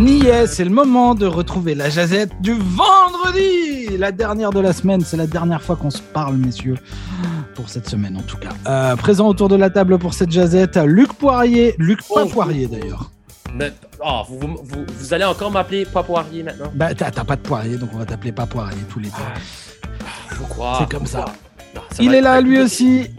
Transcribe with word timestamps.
On 0.00 0.06
y 0.06 0.26
est, 0.28 0.46
c'est 0.46 0.64
le 0.64 0.70
moment 0.70 1.14
de 1.14 1.26
retrouver 1.26 1.74
la 1.74 1.90
jazette 1.90 2.30
du 2.40 2.54
vendredi, 2.54 3.98
la 3.98 4.12
dernière 4.12 4.48
de 4.50 4.58
la 4.60 4.72
semaine. 4.72 5.02
C'est 5.02 5.18
la 5.18 5.26
dernière 5.26 5.60
fois 5.60 5.76
qu'on 5.76 5.90
se 5.90 6.00
parle, 6.00 6.36
messieurs, 6.38 6.76
pour 7.54 7.68
cette 7.68 7.86
semaine 7.86 8.16
en 8.16 8.22
tout 8.22 8.38
cas. 8.38 8.48
Euh, 8.66 8.96
présent 8.96 9.28
autour 9.28 9.48
de 9.50 9.56
la 9.56 9.68
table 9.68 9.98
pour 9.98 10.14
cette 10.14 10.30
jazette, 10.30 10.78
Luc 10.78 11.12
Poirier, 11.12 11.74
Luc 11.76 11.98
pas 12.08 12.24
Oh. 12.24 12.28
Poirier 12.30 12.66
d'ailleurs. 12.66 13.10
Mais, 13.54 13.74
ah, 14.02 14.22
vous, 14.26 14.38
vous- 14.38 14.58
vous- 14.62 14.86
vous 14.88 15.12
allez 15.12 15.24
encore 15.24 15.50
m'appeler 15.50 15.84
pas 15.84 16.02
poirier 16.02 16.44
maintenant? 16.44 16.72
Bah 16.74 16.94
t'as 16.94 17.10
t'as 17.10 17.24
pas 17.24 17.36
de 17.36 17.42
Poirier, 17.42 17.76
donc 17.76 17.90
on 17.92 17.98
va 17.98 18.06
t'appeler 18.06 18.32
pas 18.32 18.46
Poirier 18.46 18.78
tous 18.88 19.00
les 19.00 19.08
deux. 19.08 19.94
Faut 20.34 20.44
croire. 20.44 20.78
C'est 20.80 20.96
comme 20.96 21.06
ça. 21.06 21.26
Non, 21.74 21.82
ça 21.90 22.02
Il 22.02 22.14
est 22.14 22.22
là 22.22 22.40
lui 22.40 22.58
aussi. 22.58 23.10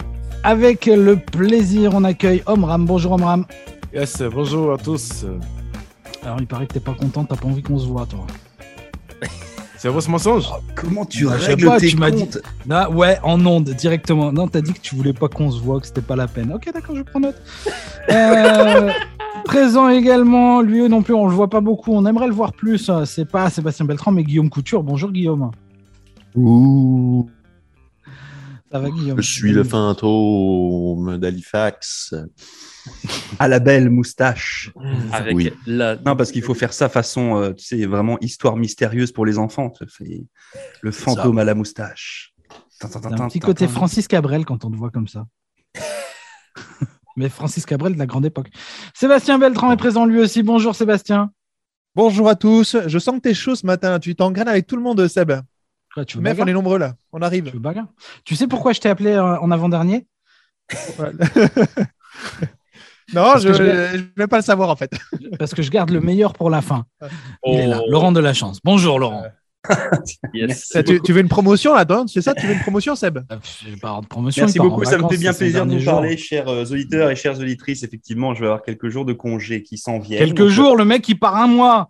Avec 0.43 0.87
le 0.87 1.15
plaisir, 1.17 1.91
on 1.93 2.03
accueille 2.05 2.41
Omram. 2.47 2.85
Bonjour 2.87 3.11
Omram. 3.11 3.45
Yes, 3.93 4.23
bonjour 4.33 4.73
à 4.73 4.77
tous. 4.79 5.25
Alors 6.23 6.37
il 6.39 6.47
paraît 6.47 6.67
que 6.67 6.73
t'es 6.73 6.79
pas 6.79 6.93
content, 6.93 7.23
t'as 7.25 7.35
pas 7.35 7.47
envie 7.47 7.61
qu'on 7.63 7.77
se 7.79 7.87
voit 7.87 8.05
toi. 8.05 8.25
C'est 9.77 9.87
vrai 9.89 9.99
ce 10.01 10.11
mensonge 10.11 10.45
Comment 10.75 11.05
tu 11.05 11.27
Ah, 11.27 11.37
je 11.37 11.41
sais 11.41 11.47
règles 11.51 11.65
pas, 11.65 11.79
tes 11.79 11.87
tu 11.87 11.97
m'as 11.97 12.11
dit- 12.11 12.19
comptes 12.25 12.37
Ah, 12.69 12.87
ouais, 12.91 13.17
en 13.23 13.43
onde, 13.47 13.69
directement. 13.71 14.31
Non, 14.31 14.47
t'as 14.47 14.61
dit 14.61 14.73
que 14.73 14.79
tu 14.79 14.95
voulais 14.95 15.13
pas 15.13 15.27
qu'on 15.27 15.49
se 15.49 15.59
voit, 15.59 15.79
que 15.79 15.87
c'était 15.87 16.01
pas 16.01 16.15
la 16.15 16.27
peine. 16.27 16.53
Ok, 16.53 16.69
d'accord, 16.71 16.95
je 16.95 17.01
prends 17.01 17.19
note. 17.19 17.41
Euh, 18.11 18.91
présent 19.45 19.87
également, 19.87 20.61
lui 20.61 20.87
non 20.89 21.01
plus, 21.01 21.13
on 21.13 21.25
le 21.27 21.33
voit 21.33 21.49
pas 21.49 21.61
beaucoup. 21.61 21.93
On 21.93 22.05
aimerait 22.05 22.27
le 22.27 22.33
voir 22.33 22.51
plus. 22.51 22.89
euh, 22.89 23.05
C'est 23.05 23.25
pas 23.25 23.49
Sébastien 23.49 23.85
Beltran, 23.85 24.11
mais 24.11 24.23
Guillaume 24.23 24.49
Couture. 24.49 24.83
Bonjour 24.83 25.11
Guillaume. 25.11 25.51
Ouh, 26.35 27.29
Ça 28.71 28.79
va 28.79 28.89
Guillaume? 28.89 29.21
Je 29.21 29.29
suis 29.29 29.51
le 29.51 29.63
fantôme 29.63 31.17
d'Halifax. 31.17 32.15
À 33.37 33.47
la 33.47 33.59
belle 33.59 33.89
moustache. 33.89 34.71
Avec 35.11 35.35
Oui. 35.35 35.51
la... 35.67 35.97
Non, 35.97 36.15
parce 36.15 36.31
qu'il 36.31 36.41
faut 36.41 36.53
faire 36.53 36.71
ça 36.73 36.87
façon, 36.87 37.37
euh, 37.37 37.53
tu 37.53 37.65
sais, 37.65 37.85
vraiment 37.85 38.17
histoire 38.21 38.55
mystérieuse 38.55 39.11
pour 39.11 39.25
les 39.25 39.37
enfants. 39.37 39.73
Le 40.81 40.91
fantôme 40.91 41.37
à 41.37 41.43
la 41.43 41.53
moustache. 41.53 42.33
Un 42.81 43.27
petit 43.27 43.39
côté. 43.39 43.67
Francis 43.67 44.07
Cabrel 44.07 44.45
quand 44.45 44.65
on 44.65 44.71
te 44.71 44.77
voit 44.77 44.89
comme 44.89 45.07
ça. 45.07 45.25
mais 47.17 47.29
Francis 47.29 47.65
Cabrel 47.65 47.93
de 47.93 47.99
la 47.99 48.05
grande 48.05 48.25
époque. 48.25 48.49
Sébastien 48.95 49.37
Beltran 49.37 49.71
est 49.71 49.77
présent 49.77 50.05
lui 50.05 50.19
aussi. 50.19 50.43
Bonjour 50.43 50.75
Sébastien. 50.75 51.31
Bonjour 51.93 52.29
à 52.29 52.35
tous. 52.35 52.77
Je 52.87 52.99
sens 52.99 53.15
que 53.15 53.19
t'es 53.19 53.33
chaud 53.33 53.55
ce 53.55 53.65
matin. 53.65 53.99
Tu 53.99 54.15
t'engraines 54.15 54.47
avec 54.47 54.65
tout 54.65 54.77
le 54.77 54.81
monde, 54.81 55.05
Seb. 55.07 55.33
Quoi, 55.93 56.05
tu 56.05 56.17
veux 56.17 56.23
on 56.23 56.47
est 56.47 56.53
nombreux 56.53 56.77
là. 56.77 56.93
On 57.11 57.19
Tu 57.19 57.25
arrive. 57.25 57.51
veux 57.51 57.59
bagarre 57.59 57.87
Tu 58.23 58.35
sais 58.35 58.47
pourquoi 58.47 58.71
je 58.73 58.79
t'ai 58.79 58.89
appelé 58.89 59.11
euh, 59.11 59.37
en 59.39 59.51
avant-dernier 59.51 60.07
non, 63.13 63.23
Parce 63.23 63.43
je 63.43 63.51
je 63.53 63.63
ne 63.63 64.03
vais 64.15 64.27
pas 64.27 64.37
le 64.37 64.43
savoir 64.43 64.69
en 64.69 64.75
fait. 64.75 64.91
Parce 65.37 65.53
que 65.53 65.61
je 65.61 65.69
garde 65.69 65.89
le 65.89 65.99
meilleur 65.99 66.33
pour 66.33 66.49
la 66.49 66.61
fin. 66.61 66.85
Il 67.45 67.59
est 67.59 67.67
là. 67.67 67.81
Oh, 67.83 67.89
Laurent 67.91 68.11
de 68.13 68.21
la 68.21 68.33
chance. 68.33 68.59
Bonjour 68.63 68.99
Laurent. 68.99 69.23
yes. 70.33 70.75
Tu, 70.85 71.01
tu 71.01 71.13
veux 71.13 71.19
une 71.19 71.27
promotion 71.27 71.75
là 71.75 71.85
toi 71.85 72.05
C'est 72.07 72.21
ça 72.21 72.33
Tu 72.33 72.47
veux 72.47 72.53
une 72.53 72.61
promotion, 72.61 72.95
Seb? 72.95 73.19
Pff, 73.27 73.63
J'ai 73.67 73.75
pas 73.75 73.89
avoir 73.89 74.01
de 74.01 74.07
promotion. 74.07 74.45
Merci 74.45 74.57
beaucoup, 74.59 74.83
ça 74.85 74.97
me 74.97 75.07
fait 75.07 75.17
bien 75.17 75.33
plaisir 75.33 75.65
de 75.65 75.77
vous 75.77 75.85
parler, 75.85 76.17
chers 76.17 76.47
euh, 76.47 76.63
auditeurs 76.63 77.11
et 77.11 77.15
chères 77.15 77.37
auditrices. 77.37 77.83
Effectivement, 77.83 78.33
je 78.33 78.39
vais 78.39 78.47
avoir 78.47 78.63
quelques 78.63 78.89
jours 78.89 79.05
de 79.05 79.13
congé 79.13 79.61
qui 79.61 79.77
s'en 79.77 79.99
viennent. 79.99 80.25
Quelques 80.25 80.47
jours, 80.47 80.77
le 80.77 80.85
mec 80.85 81.07
il 81.09 81.19
part 81.19 81.35
un 81.35 81.47
mois. 81.47 81.87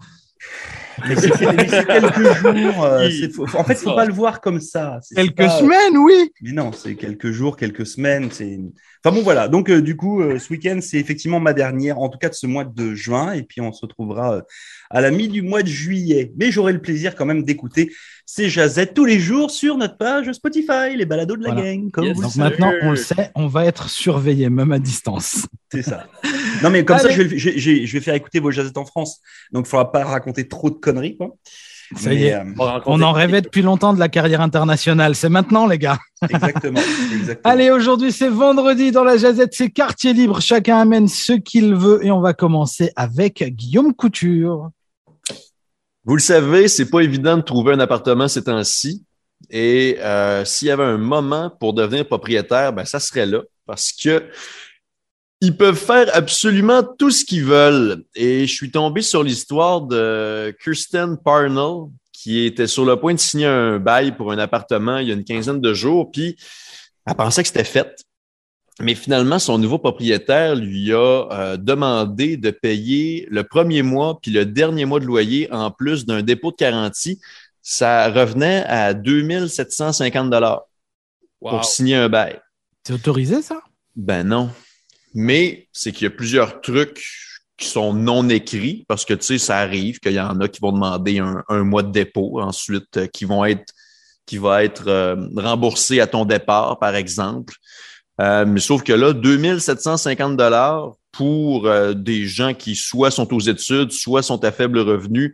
Mais 1.07 1.15
c'est 1.15 1.29
quelques 1.31 2.33
jours. 2.41 2.83
euh, 2.83 3.07
Il- 3.07 3.19
c'est- 3.19 3.33
faut- 3.33 3.45
en 3.57 3.63
fait, 3.63 3.75
faut 3.75 3.95
pas 3.95 4.05
le 4.05 4.13
voir 4.13 4.41
comme 4.41 4.59
ça. 4.59 4.99
Quelques 5.15 5.35
pas- 5.37 5.49
semaines, 5.59 5.97
oui. 5.97 6.31
Mais 6.41 6.51
non, 6.51 6.71
c'est 6.71 6.95
quelques 6.95 7.31
jours, 7.31 7.57
quelques 7.57 7.85
semaines. 7.85 8.29
C'est. 8.31 8.59
Enfin 9.03 9.15
bon, 9.15 9.23
voilà. 9.23 9.47
Donc 9.47 9.69
euh, 9.69 9.81
du 9.81 9.95
coup, 9.95 10.21
euh, 10.21 10.37
ce 10.37 10.51
week-end, 10.53 10.79
c'est 10.81 10.97
effectivement 10.97 11.39
ma 11.39 11.53
dernière, 11.53 11.97
en 11.99 12.09
tout 12.09 12.19
cas 12.19 12.29
de 12.29 12.35
ce 12.35 12.45
mois 12.45 12.65
de 12.65 12.93
juin, 12.93 13.33
et 13.33 13.43
puis 13.43 13.59
on 13.61 13.71
se 13.71 13.81
retrouvera 13.81 14.35
euh, 14.37 14.41
à 14.89 15.01
la 15.01 15.09
mi 15.11 15.27
du 15.27 15.41
mois 15.41 15.63
de 15.63 15.67
juillet. 15.67 16.31
Mais 16.37 16.51
j'aurai 16.51 16.73
le 16.73 16.81
plaisir 16.81 17.15
quand 17.15 17.25
même 17.25 17.43
d'écouter 17.43 17.91
ces 18.33 18.49
jazettes 18.49 18.93
tous 18.93 19.03
les 19.03 19.19
jours 19.19 19.51
sur 19.51 19.75
notre 19.75 19.97
page 19.97 20.31
Spotify, 20.31 20.95
les 20.95 21.05
balados 21.05 21.35
de 21.35 21.43
la 21.43 21.51
Voilà. 21.53 21.73
gang, 21.75 21.91
comme 21.91 22.05
Yes. 22.05 22.15
vous 22.15 22.21
le 22.21 22.25
Donc 22.27 22.33
savez. 22.33 22.49
maintenant, 22.49 22.71
on 22.83 22.91
le 22.91 22.95
sait, 22.95 23.29
on 23.35 23.47
va 23.47 23.65
être 23.65 23.89
surveillé, 23.89 24.49
même 24.49 24.71
à 24.71 24.79
distance. 24.79 25.47
C'est 25.69 25.81
ça. 25.81 26.05
Non, 26.63 26.69
mais 26.69 26.85
comme 26.85 26.97
ça, 26.97 27.09
je 27.09 27.23
vais, 27.23 27.85
je 27.85 27.99
faire 27.99 28.13
écouter 28.13 28.39
vos 28.39 28.49
jazettes 28.51 28.77
en 28.77 28.85
France. 28.85 29.19
Donc, 29.51 29.65
il 29.67 29.69
faudra 29.69 29.91
pas 29.91 30.05
raconter 30.05 30.47
trop 30.47 30.69
de 30.69 30.75
conneries, 30.75 31.17
quoi. 31.17 31.35
Ça 31.97 32.09
Mais, 32.09 32.15
y 32.15 32.23
est. 32.27 32.35
euh, 32.35 32.43
On 32.85 33.01
en 33.01 33.11
rêvait 33.11 33.41
depuis 33.41 33.61
longtemps 33.63 33.93
de 33.93 33.99
la 33.99 34.07
carrière 34.07 34.39
internationale. 34.39 35.13
C'est 35.13 35.27
maintenant, 35.27 35.67
les 35.67 35.77
gars. 35.77 35.99
exactement. 36.29 36.79
exactement. 37.13 37.51
Allez, 37.53 37.69
aujourd'hui, 37.69 38.13
c'est 38.13 38.29
vendredi 38.29 38.91
dans 38.91 39.03
la 39.03 39.17
Jazette. 39.17 39.53
C'est 39.53 39.69
quartier 39.71 40.13
libre. 40.13 40.39
Chacun 40.39 40.77
amène 40.77 41.09
ce 41.09 41.33
qu'il 41.33 41.75
veut. 41.75 41.99
Et 42.05 42.11
on 42.11 42.21
va 42.21 42.31
commencer 42.31 42.91
avec 42.95 43.43
Guillaume 43.43 43.93
Couture. 43.93 44.69
Vous 46.03 46.15
le 46.15 46.21
savez, 46.21 46.67
c'est 46.67 46.89
pas 46.89 47.01
évident 47.01 47.37
de 47.37 47.43
trouver 47.43 47.73
un 47.73 47.79
appartement 47.79 48.27
ces 48.27 48.43
temps-ci. 48.43 49.05
Et 49.49 49.97
euh, 49.99 50.45
s'il 50.45 50.67
y 50.67 50.71
avait 50.71 50.83
un 50.83 50.97
moment 50.97 51.49
pour 51.59 51.73
devenir 51.73 52.07
propriétaire, 52.07 52.73
ben, 52.73 52.85
ça 52.85 52.99
serait 52.99 53.25
là. 53.25 53.41
Parce 53.65 53.91
que 53.91 54.29
ils 55.41 55.57
peuvent 55.57 55.75
faire 55.75 56.07
absolument 56.13 56.83
tout 56.83 57.09
ce 57.09 57.25
qu'ils 57.25 57.43
veulent. 57.43 58.03
Et 58.15 58.45
je 58.45 58.53
suis 58.53 58.71
tombé 58.71 59.01
sur 59.01 59.23
l'histoire 59.23 59.81
de 59.81 60.55
Kirsten 60.63 61.17
Parnell, 61.17 61.89
qui 62.13 62.45
était 62.45 62.67
sur 62.67 62.85
le 62.85 62.95
point 62.99 63.15
de 63.15 63.19
signer 63.19 63.47
un 63.47 63.79
bail 63.79 64.15
pour 64.15 64.31
un 64.31 64.37
appartement 64.37 64.97
il 64.97 65.07
y 65.07 65.11
a 65.11 65.15
une 65.15 65.23
quinzaine 65.23 65.59
de 65.59 65.73
jours. 65.73 66.11
Puis 66.11 66.35
elle 67.07 67.15
pensait 67.15 67.41
que 67.41 67.47
c'était 67.47 67.63
fait. 67.63 68.05
Mais 68.81 68.95
finalement, 68.95 69.39
son 69.39 69.57
nouveau 69.57 69.77
propriétaire 69.77 70.55
lui 70.55 70.91
a 70.93 71.27
euh, 71.31 71.57
demandé 71.57 72.37
de 72.37 72.51
payer 72.51 73.27
le 73.29 73.43
premier 73.43 73.81
mois 73.81 74.19
puis 74.21 74.31
le 74.31 74.45
dernier 74.45 74.85
mois 74.85 74.99
de 74.99 75.05
loyer 75.05 75.51
en 75.51 75.71
plus 75.71 76.05
d'un 76.05 76.21
dépôt 76.21 76.51
de 76.51 76.57
garantie. 76.57 77.19
Ça 77.61 78.09
revenait 78.09 78.63
à 78.67 78.93
2750 78.93 80.29
dollars 80.29 80.63
Wow. 81.41 81.49
pour 81.49 81.65
signer 81.65 81.95
un 81.95 82.07
bail. 82.07 82.39
C'est 82.85 82.93
autorisé, 82.93 83.41
ça? 83.41 83.61
Ben 83.95 84.23
non. 84.23 84.51
Mais 85.15 85.67
c'est 85.73 85.91
qu'il 85.91 86.03
y 86.03 86.07
a 86.07 86.11
plusieurs 86.11 86.61
trucs 86.61 87.03
qui 87.57 87.67
sont 87.67 87.93
non 87.93 88.29
écrits 88.29 88.85
parce 88.87 89.05
que 89.05 89.15
tu 89.15 89.23
sais, 89.23 89.37
ça 89.39 89.57
arrive 89.57 89.99
qu'il 89.99 90.13
y 90.13 90.19
en 90.19 90.39
a 90.39 90.47
qui 90.47 90.59
vont 90.61 90.71
demander 90.71 91.17
un, 91.17 91.43
un 91.49 91.63
mois 91.63 91.81
de 91.81 91.91
dépôt, 91.91 92.39
ensuite 92.39 92.97
euh, 92.97 93.07
qui 93.07 93.25
vont 93.25 93.43
être 93.43 93.73
qui 94.27 94.37
va 94.37 94.63
être 94.63 94.87
euh, 94.87 95.15
remboursé 95.35 95.99
à 95.99 96.07
ton 96.07 96.25
départ, 96.25 96.77
par 96.79 96.95
exemple. 96.95 97.55
Euh, 98.21 98.45
mais 98.45 98.59
sauf 98.59 98.83
que 98.83 98.93
là, 98.93 99.13
2750 99.13 100.37
dollars 100.37 100.93
pour 101.11 101.67
euh, 101.67 101.93
des 101.93 102.25
gens 102.25 102.53
qui 102.53 102.75
soit 102.75 103.11
sont 103.11 103.33
aux 103.33 103.39
études, 103.39 103.91
soit 103.91 104.21
sont 104.21 104.43
à 104.45 104.51
faible 104.51 104.79
revenu, 104.79 105.33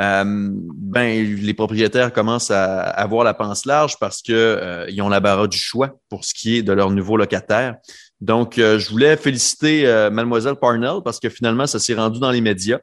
euh, 0.00 0.24
ben 0.24 1.36
les 1.40 1.54
propriétaires 1.54 2.12
commencent 2.12 2.52
à 2.52 2.82
avoir 2.82 3.24
la 3.24 3.34
panse 3.34 3.66
large 3.66 3.98
parce 3.98 4.22
que 4.22 4.32
euh, 4.32 4.86
ils 4.88 5.02
ont 5.02 5.08
la 5.08 5.18
barre 5.18 5.48
du 5.48 5.58
choix 5.58 5.98
pour 6.08 6.24
ce 6.24 6.34
qui 6.34 6.56
est 6.56 6.62
de 6.62 6.72
leur 6.72 6.90
nouveau 6.90 7.16
locataire. 7.16 7.76
Donc, 8.20 8.58
euh, 8.58 8.78
je 8.78 8.90
voulais 8.90 9.16
féliciter 9.16 9.86
euh, 9.86 10.10
Mademoiselle 10.10 10.54
Parnell 10.56 11.00
parce 11.04 11.18
que 11.18 11.28
finalement, 11.28 11.66
ça 11.66 11.78
s'est 11.78 11.94
rendu 11.94 12.20
dans 12.20 12.30
les 12.30 12.40
médias. 12.40 12.78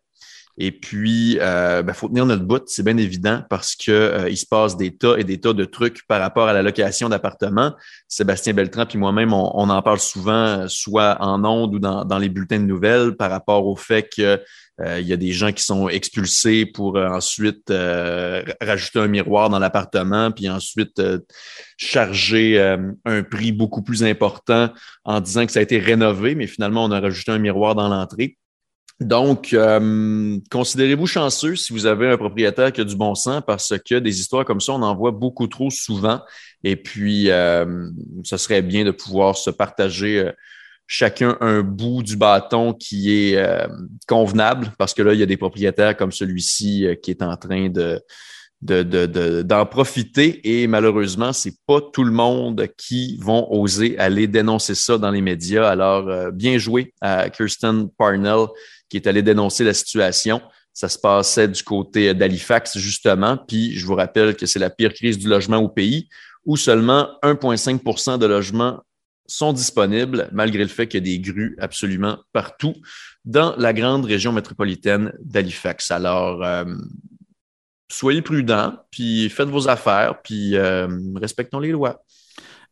Et 0.57 0.71
puis, 0.71 1.33
il 1.33 1.39
ben, 1.39 1.93
faut 1.93 2.07
tenir 2.07 2.25
notre 2.25 2.43
bout, 2.43 2.63
c'est 2.67 2.83
bien 2.83 2.97
évident, 2.97 3.43
parce 3.49 3.75
que 3.75 3.91
euh, 3.91 4.29
il 4.29 4.37
se 4.37 4.45
passe 4.45 4.77
des 4.77 4.95
tas 4.95 5.17
et 5.17 5.23
des 5.23 5.39
tas 5.39 5.53
de 5.53 5.65
trucs 5.65 6.07
par 6.07 6.21
rapport 6.21 6.47
à 6.47 6.53
la 6.53 6.61
location 6.61 7.09
d'appartements. 7.09 7.73
Sébastien 8.07 8.53
Beltran 8.53 8.85
puis 8.85 8.97
moi-même, 8.97 9.33
on, 9.33 9.51
on 9.53 9.69
en 9.69 9.81
parle 9.81 9.99
souvent, 9.99 10.61
euh, 10.61 10.67
soit 10.67 11.17
en 11.19 11.43
ondes 11.43 11.75
ou 11.75 11.79
dans, 11.79 12.05
dans 12.05 12.17
les 12.17 12.29
bulletins 12.29 12.59
de 12.59 12.65
nouvelles, 12.65 13.15
par 13.15 13.29
rapport 13.29 13.67
au 13.67 13.75
fait 13.75 14.07
que 14.15 14.41
euh, 14.81 14.99
y 14.99 15.13
a 15.13 15.17
des 15.17 15.31
gens 15.31 15.53
qui 15.53 15.63
sont 15.63 15.87
expulsés 15.87 16.65
pour 16.65 16.97
euh, 16.97 17.07
ensuite 17.07 17.71
euh, 17.71 18.43
rajouter 18.61 18.99
un 18.99 19.07
miroir 19.07 19.49
dans 19.49 19.59
l'appartement, 19.59 20.31
puis 20.31 20.49
ensuite 20.49 20.99
euh, 20.99 21.19
charger 21.77 22.59
euh, 22.59 22.91
un 23.05 23.23
prix 23.23 23.53
beaucoup 23.53 23.81
plus 23.81 24.03
important 24.03 24.69
en 25.05 25.21
disant 25.21 25.45
que 25.45 25.51
ça 25.51 25.59
a 25.59 25.63
été 25.63 25.79
rénové, 25.79 26.35
mais 26.35 26.47
finalement, 26.47 26.83
on 26.83 26.91
a 26.91 26.99
rajouté 26.99 27.31
un 27.31 27.39
miroir 27.39 27.75
dans 27.75 27.87
l'entrée. 27.87 28.37
Donc, 29.01 29.51
euh, 29.53 30.39
considérez-vous 30.49 31.07
chanceux 31.07 31.57
si 31.57 31.73
vous 31.73 31.85
avez 31.85 32.09
un 32.09 32.17
propriétaire 32.17 32.71
qui 32.71 32.79
a 32.79 32.85
du 32.85 32.95
bon 32.95 33.13
sens 33.13 33.41
parce 33.45 33.73
que 33.85 33.95
des 33.95 34.19
histoires 34.19 34.45
comme 34.45 34.61
ça, 34.61 34.71
on 34.71 34.81
en 34.81 34.95
voit 34.95 35.11
beaucoup 35.11 35.47
trop 35.47 35.69
souvent. 35.69 36.21
Et 36.63 36.77
puis, 36.77 37.29
euh, 37.29 37.89
ce 38.23 38.37
serait 38.37 38.61
bien 38.61 38.85
de 38.85 38.91
pouvoir 38.91 39.35
se 39.35 39.49
partager 39.49 40.19
euh, 40.19 40.31
chacun 40.87 41.37
un 41.41 41.61
bout 41.61 42.03
du 42.03 42.15
bâton 42.15 42.73
qui 42.73 43.11
est 43.11 43.37
euh, 43.37 43.67
convenable 44.07 44.71
parce 44.77 44.93
que 44.93 45.01
là, 45.01 45.13
il 45.13 45.19
y 45.19 45.23
a 45.23 45.27
des 45.27 45.37
propriétaires 45.37 45.97
comme 45.97 46.11
celui-ci 46.11 46.85
euh, 46.85 46.95
qui 46.95 47.11
est 47.11 47.21
en 47.21 47.35
train 47.37 47.69
de 47.69 48.01
de, 48.65 48.83
de, 48.83 49.05
de, 49.05 49.41
d'en 49.43 49.65
profiter 49.65 50.41
et 50.43 50.67
malheureusement, 50.67 51.33
c'est 51.33 51.55
pas 51.67 51.79
tout 51.81 52.03
le 52.03 52.11
monde 52.11 52.67
qui 52.77 53.17
vont 53.21 53.47
oser 53.51 53.97
aller 53.99 54.27
dénoncer 54.27 54.75
ça 54.75 54.97
dans 54.97 55.11
les 55.11 55.21
médias. 55.21 55.69
Alors, 55.69 56.07
euh, 56.09 56.31
bien 56.31 56.57
joué 56.57 56.93
à 57.01 57.29
Kirsten 57.29 57.89
Parnell 57.97 58.47
qui 58.89 58.97
est 58.97 59.07
allé 59.07 59.21
dénoncer 59.21 59.63
la 59.63 59.73
situation. 59.73 60.41
Ça 60.73 60.89
se 60.89 60.97
passait 60.97 61.47
du 61.47 61.63
côté 61.63 62.13
d'Halifax, 62.13 62.77
justement. 62.77 63.37
Puis, 63.37 63.77
je 63.77 63.85
vous 63.85 63.95
rappelle 63.95 64.35
que 64.35 64.45
c'est 64.45 64.59
la 64.59 64.69
pire 64.69 64.93
crise 64.93 65.17
du 65.17 65.27
logement 65.27 65.57
au 65.57 65.69
pays, 65.69 66.09
où 66.45 66.57
seulement 66.57 67.09
1,5% 67.23 68.17
de 68.17 68.25
logements 68.25 68.81
sont 69.27 69.53
disponibles 69.53 70.29
malgré 70.31 70.59
le 70.59 70.69
fait 70.69 70.87
qu'il 70.87 70.99
y 70.99 71.11
a 71.11 71.15
des 71.15 71.19
grues 71.19 71.55
absolument 71.59 72.17
partout 72.31 72.75
dans 73.23 73.55
la 73.57 73.73
grande 73.73 74.05
région 74.05 74.31
métropolitaine 74.31 75.13
d'Halifax. 75.19 75.89
Alors, 75.89 76.43
euh, 76.43 76.65
soyez 77.89 78.21
prudents, 78.21 78.73
puis 78.91 79.29
faites 79.29 79.49
vos 79.49 79.67
affaires, 79.69 80.21
puis 80.23 80.55
euh, 80.55 80.87
respectons 81.15 81.59
les 81.59 81.71
lois. 81.71 82.03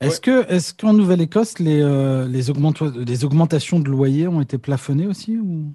Est-ce 0.01 0.19
que, 0.19 0.45
est-ce 0.51 0.73
qu'en 0.73 0.91
Nouvelle-Écosse, 0.93 1.59
les, 1.59 1.81
euh, 1.81 2.27
les, 2.27 2.49
augmenta- 2.49 2.91
les 3.07 3.23
augmentations 3.23 3.79
de 3.79 3.89
loyer 3.89 4.27
ont 4.27 4.41
été 4.41 4.57
plafonnées 4.57 5.07
aussi 5.07 5.37
ou... 5.37 5.73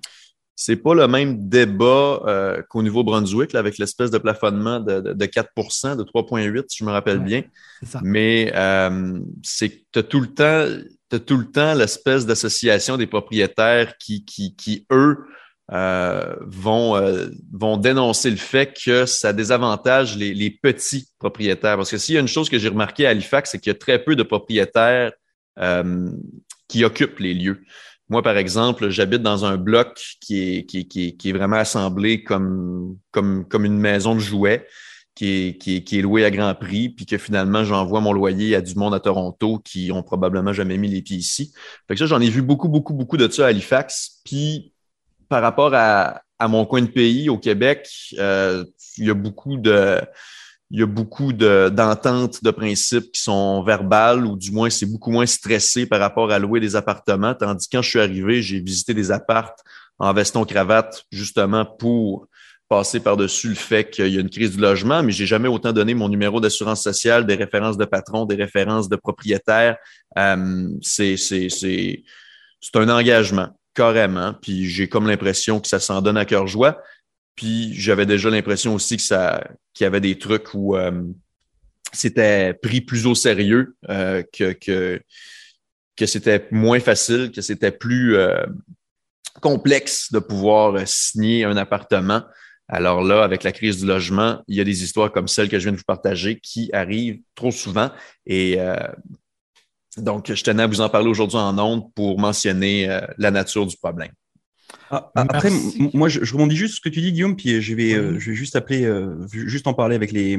C'est 0.61 0.75
pas 0.77 0.93
le 0.93 1.07
même 1.07 1.49
débat 1.49 2.21
euh, 2.27 2.61
qu'au 2.69 2.83
Nouveau-Brunswick, 2.83 3.53
là, 3.53 3.61
avec 3.61 3.79
l'espèce 3.79 4.11
de 4.11 4.19
plafonnement 4.19 4.81
de, 4.81 5.01
de, 5.01 5.13
de 5.13 5.27
4 5.27 5.51
de 5.97 6.03
3,8 6.03 6.65
si 6.67 6.79
je 6.81 6.85
me 6.85 6.91
rappelle 6.91 7.19
Ouais. 7.19 7.25
bien. 7.25 7.43
C'est 7.79 7.87
ça. 7.87 8.01
Mais 8.03 8.51
euh, 8.57 9.21
c'est 9.45 9.69
que 9.71 9.77
tu 9.93 9.99
as 10.01 10.03
tout 10.03 10.21
le 10.21 10.27
temps, 10.27 10.67
t'as 11.09 11.21
tout 11.21 11.37
le 11.37 11.47
temps 11.49 11.75
l'espèce 11.75 12.27
d'association 12.27 12.97
des 12.97 13.07
propriétaires 13.07 13.97
qui, 13.99 14.25
qui, 14.25 14.57
qui 14.57 14.85
eux, 14.91 15.19
euh, 15.73 16.35
vont, 16.41 16.97
euh, 16.97 17.29
vont 17.53 17.77
dénoncer 17.77 18.31
le 18.31 18.37
fait 18.37 18.73
que 18.73 19.05
ça 19.05 19.33
désavantage 19.33 20.17
les, 20.17 20.33
les 20.33 20.51
petits 20.51 21.09
propriétaires. 21.19 21.77
Parce 21.77 21.91
que 21.91 21.99
s'il 21.99 22.15
y 22.15 22.19
a 22.19 22.21
une 22.21 22.29
chose 22.29 22.49
que 22.49 22.59
j'ai 22.59 22.69
remarqué 22.69 23.07
à 23.07 23.11
Halifax, 23.11 23.51
c'est 23.51 23.59
qu'il 23.59 23.71
y 23.71 23.77
a 23.77 23.79
très 23.79 24.03
peu 24.03 24.17
de 24.17 24.23
propriétaires 24.23 25.13
euh, 25.59 26.11
qui 26.69 26.85
occupent 26.85 27.19
les 27.19 27.35
lieux. 27.35 27.63
Moi, 28.09 28.23
par 28.23 28.39
exemple, 28.39 28.89
j'habite 28.89 29.21
dans 29.21 29.45
un 29.45 29.59
bloc 29.59 30.01
qui 30.21 30.41
est, 30.41 30.65
qui, 30.65 30.89
qui 30.89 31.17
qui 31.19 31.29
est 31.29 31.33
vraiment 31.33 31.57
assemblé 31.57 32.25
comme, 32.25 32.97
comme, 33.11 33.47
comme 33.47 33.67
une 33.67 33.79
maison 33.79 34.15
de 34.15 34.21
jouets 34.21 34.67
qui 35.15 35.49
est, 35.49 35.59
qui, 35.59 35.77
est, 35.77 35.83
qui 35.83 35.99
est 35.99 36.03
loué 36.03 36.25
à 36.25 36.31
grand 36.31 36.55
prix, 36.55 36.89
puis 36.89 37.05
que 37.05 37.19
finalement, 37.19 37.65
j'envoie 37.65 38.01
mon 38.01 38.13
loyer 38.13 38.55
à 38.55 38.63
du 38.63 38.77
monde 38.77 38.95
à 38.95 39.01
Toronto 39.01 39.59
qui 39.59 39.91
ont 39.93 40.03
probablement 40.05 40.53
jamais 40.53 40.79
mis 40.79 40.89
les 40.89 41.03
pieds 41.03 41.17
ici. 41.17 41.53
Fait 41.89 41.95
que 41.95 41.99
ça, 41.99 42.07
j'en 42.07 42.21
ai 42.21 42.31
vu 42.31 42.41
beaucoup, 42.41 42.69
beaucoup, 42.69 42.95
beaucoup 42.95 43.17
de 43.17 43.29
ça 43.29 43.47
à 43.47 43.49
Halifax. 43.49 44.21
Puis 44.25 44.73
par 45.29 45.43
rapport 45.43 45.73
à, 45.75 46.23
mon 46.49 46.65
coin 46.67 46.83
de 46.83 46.87
pays, 46.87 47.29
au 47.29 47.39
Québec, 47.39 47.89
euh, 48.19 48.65
il 48.97 49.07
y 49.07 49.11
a 49.11 49.15
beaucoup 49.15 49.57
de 49.57 50.01
il 50.71 50.81
y 50.81 50.83
a 50.83 50.87
beaucoup 50.87 51.33
de- 51.33 51.71
d'ententes, 51.71 52.45
de, 52.45 52.51
principes 52.51 53.11
qui 53.13 53.23
sont 53.23 53.63
verbales, 53.63 54.27
ou 54.27 54.37
du 54.37 54.51
moins, 54.51 54.69
c'est 54.69 54.85
beaucoup 54.85 55.11
moins 55.11 55.25
stressé 55.25 55.87
par 55.87 55.99
rapport 55.99 56.31
à 56.31 56.39
louer 56.39 56.61
des 56.61 56.77
appartements. 56.77 57.35
Tandis 57.35 57.67
que 57.67 57.77
quand 57.79 57.83
je 57.83 57.89
suis 57.89 58.01
arrivé, 58.01 58.43
j'ai 58.43 58.61
visité 58.61 58.93
des 58.93 59.11
appartes 59.11 59.61
en 59.99 60.13
veston-cravate, 60.13 61.05
justement 61.11 61.65
pour 61.65 62.29
passer 62.69 63.01
par-dessus 63.01 63.49
le 63.49 63.55
fait 63.55 63.89
qu'il 63.89 64.09
y 64.09 64.19
a 64.19 64.21
une 64.21 64.29
crise 64.29 64.55
du 64.55 64.61
logement, 64.61 65.03
mais 65.03 65.13
j'ai 65.13 65.27
jamais 65.27 65.49
autant 65.49 65.73
donné 65.73 65.95
mon 65.95 66.09
numéro 66.09 66.39
d'assurance 66.39 66.83
sociale, 66.83 67.25
des 67.25 67.35
références 67.35 67.79
de 67.79 67.87
patron, 67.87 68.27
des 68.27 68.35
références 68.35 68.89
de 68.89 68.97
propriétaire. 68.97 69.79
Euh, 70.19 70.69
c'est 70.83 71.17
un 72.75 72.89
engagement, 72.91 73.49
carrément. 73.79 74.35
Puis 74.35 74.69
j'ai 74.69 74.89
comme 74.89 75.07
l'impression 75.07 75.61
que 75.61 75.69
ça 75.69 75.79
s'en 75.79 76.03
donne 76.03 76.17
à 76.17 76.25
cœur 76.25 76.49
joie. 76.49 76.83
Puis 77.37 77.73
j'avais 77.75 78.07
déjà 78.07 78.29
l'impression 78.29 78.75
aussi 78.75 78.97
que 78.97 79.03
ça, 79.05 79.49
qu'il 79.73 79.85
y 79.85 79.87
avait 79.87 80.01
des 80.01 80.19
trucs 80.19 80.53
où 80.53 80.77
euh, 80.77 81.05
c'était 81.93 82.55
pris 82.55 82.81
plus 82.81 83.07
au 83.07 83.15
sérieux, 83.15 83.77
euh, 83.89 84.25
que, 84.33 84.53
que, 84.53 86.07
c'était 86.07 86.49
moins 86.51 86.81
facile, 86.81 87.31
que 87.31 87.41
c'était 87.41 87.71
plus 87.71 88.17
euh, 88.17 88.45
complexe 89.41 90.11
de 90.11 90.19
pouvoir 90.19 90.77
signer 90.89 91.45
un 91.45 91.57
appartement. 91.57 92.25
Alors 92.67 93.03
là, 93.03 93.23
avec 93.23 93.45
la 93.45 93.53
crise 93.53 93.79
du 93.79 93.87
logement, 93.87 94.43
il 94.49 94.57
y 94.57 94.61
a 94.61 94.65
des 94.65 94.83
histoires 94.83 95.13
comme 95.13 95.29
celle 95.29 95.49
que 95.49 95.61
je 95.61 95.65
viens 95.65 95.73
de 95.73 95.77
vous 95.77 95.85
partager 95.87 96.41
qui 96.41 96.69
arrivent 96.73 97.21
trop 97.37 97.53
souvent. 97.53 97.93
Et 98.27 98.59
donc, 100.03 100.33
je 100.33 100.43
tenais 100.43 100.63
à 100.63 100.67
vous 100.67 100.81
en 100.81 100.89
parler 100.89 101.09
aujourd'hui 101.09 101.39
en 101.39 101.59
ondes 101.59 101.93
pour 101.95 102.19
mentionner 102.19 102.89
euh, 102.91 103.01
la 103.19 103.31
nature 103.31 103.67
du 103.67 103.77
problème. 103.77 104.11
Ah, 104.91 105.11
ah, 105.15 105.23
après, 105.29 105.51
moi, 105.95 106.09
je, 106.09 106.25
je 106.25 106.33
rebondis 106.33 106.57
juste 106.57 106.75
sur 106.75 106.83
ce 106.83 106.89
que 106.89 106.95
tu 106.95 107.01
dis, 107.01 107.13
Guillaume, 107.13 107.37
puis 107.37 107.61
je 107.61 107.75
vais, 107.75 107.95
euh, 107.95 108.13
Oui. 108.13 108.21
je 108.21 108.31
vais 108.31 108.37
juste 108.37 108.57
appeler, 108.57 108.85
euh, 108.85 109.17
juste 109.33 109.67
en 109.67 109.75
parler 109.75 109.97
avec 109.97 110.13
les, 110.13 110.39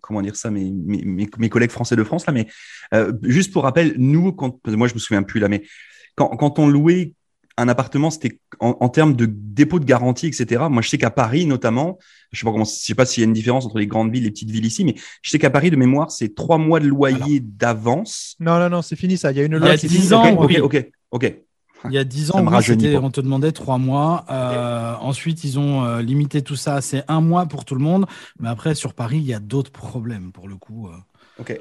comment 0.00 0.20
dire 0.22 0.36
ça, 0.36 0.50
mes, 0.50 0.70
mes, 0.70 1.04
mes- 1.04 1.28
mes 1.38 1.48
collègues 1.48 1.70
français 1.70 1.96
de 1.96 2.04
France 2.04 2.26
là, 2.26 2.32
mais 2.32 2.46
euh, 2.94 3.12
juste 3.22 3.52
pour 3.52 3.62
rappel, 3.62 3.94
nous, 3.96 4.32
quand, 4.32 4.58
moi, 4.66 4.88
je 4.88 4.94
me 4.94 4.98
souviens 4.98 5.22
plus 5.22 5.40
là, 5.40 5.48
mais 5.48 5.62
quand, 6.16 6.28
quand 6.36 6.58
on 6.58 6.66
louait 6.66 7.14
un 7.58 7.68
appartement, 7.68 8.10
c'était 8.10 8.40
en, 8.60 8.76
en 8.80 8.88
termes 8.88 9.14
de 9.14 9.26
dépôt 9.26 9.78
de 9.80 9.84
garantie, 9.84 10.26
etc. 10.28 10.64
Moi, 10.70 10.80
je 10.82 10.88
sais 10.88 10.98
qu'à 10.98 11.10
Paris, 11.10 11.44
notamment, 11.44 11.98
je 12.32 12.38
sais 12.40 12.44
pas 12.46 12.52
comment, 12.52 12.64
je 12.64 12.70
sais 12.70 12.94
pas 12.94 13.04
s'il 13.04 13.22
y 13.22 13.24
a 13.24 13.28
une 13.28 13.32
différence 13.34 13.66
entre 13.66 13.78
les 13.78 13.86
grandes 13.86 14.12
villes 14.12 14.22
et 14.22 14.26
les 14.26 14.30
petites 14.30 14.50
villes 14.50 14.64
ici, 14.66 14.84
mais 14.84 14.94
je 15.22 15.30
sais 15.30 15.38
qu'à 15.38 15.50
Paris, 15.50 15.70
de 15.70 15.76
mémoire, 15.76 16.10
c'est 16.10 16.34
trois 16.34 16.58
mois 16.58 16.80
de 16.80 16.86
loyer 16.86 17.40
d'avance. 17.40 18.36
Non, 18.40 18.58
non, 18.58 18.70
non, 18.70 18.82
c'est 18.82 18.96
fini 18.96 19.18
ça. 19.18 19.32
Il 19.32 19.38
y 19.38 19.40
a 19.40 19.44
une 19.44 19.52
Il 19.52 19.56
y 19.56 19.60
loi 19.60 19.70
a 19.70 19.76
qui 19.76 19.88
10 19.88 20.08
dit- 20.08 20.14
ans, 20.14 20.32
ok, 20.38 20.46
oui. 20.48 20.60
ok, 20.60 20.74
ok, 21.10 21.24
ok. 21.24 21.34
Il 21.84 21.92
y 21.92 21.98
a 21.98 22.04
10 22.04 22.26
Ça 22.26 22.38
ans, 22.38 22.44
oui, 22.44 22.96
on 22.96 23.10
te 23.10 23.20
demandait 23.20 23.52
trois 23.52 23.78
mois. 23.78 24.24
Euh, 24.30 24.94
ensuite, 25.00 25.44
ils 25.44 25.60
ont 25.60 25.84
euh, 25.84 26.02
limité 26.02 26.42
tout 26.42 26.56
ça. 26.56 26.80
C'est 26.80 27.04
un 27.06 27.20
mois 27.20 27.46
pour 27.46 27.64
tout 27.64 27.76
le 27.76 27.80
monde. 27.80 28.06
Mais 28.40 28.48
après, 28.48 28.74
sur 28.74 28.94
Paris, 28.94 29.18
il 29.18 29.26
y 29.26 29.32
a 29.32 29.38
d'autres 29.38 29.70
problèmes 29.70 30.32
pour 30.32 30.48
le 30.48 30.56
coup. 30.56 30.88
euh. 30.88 30.96
Ok. 31.38 31.60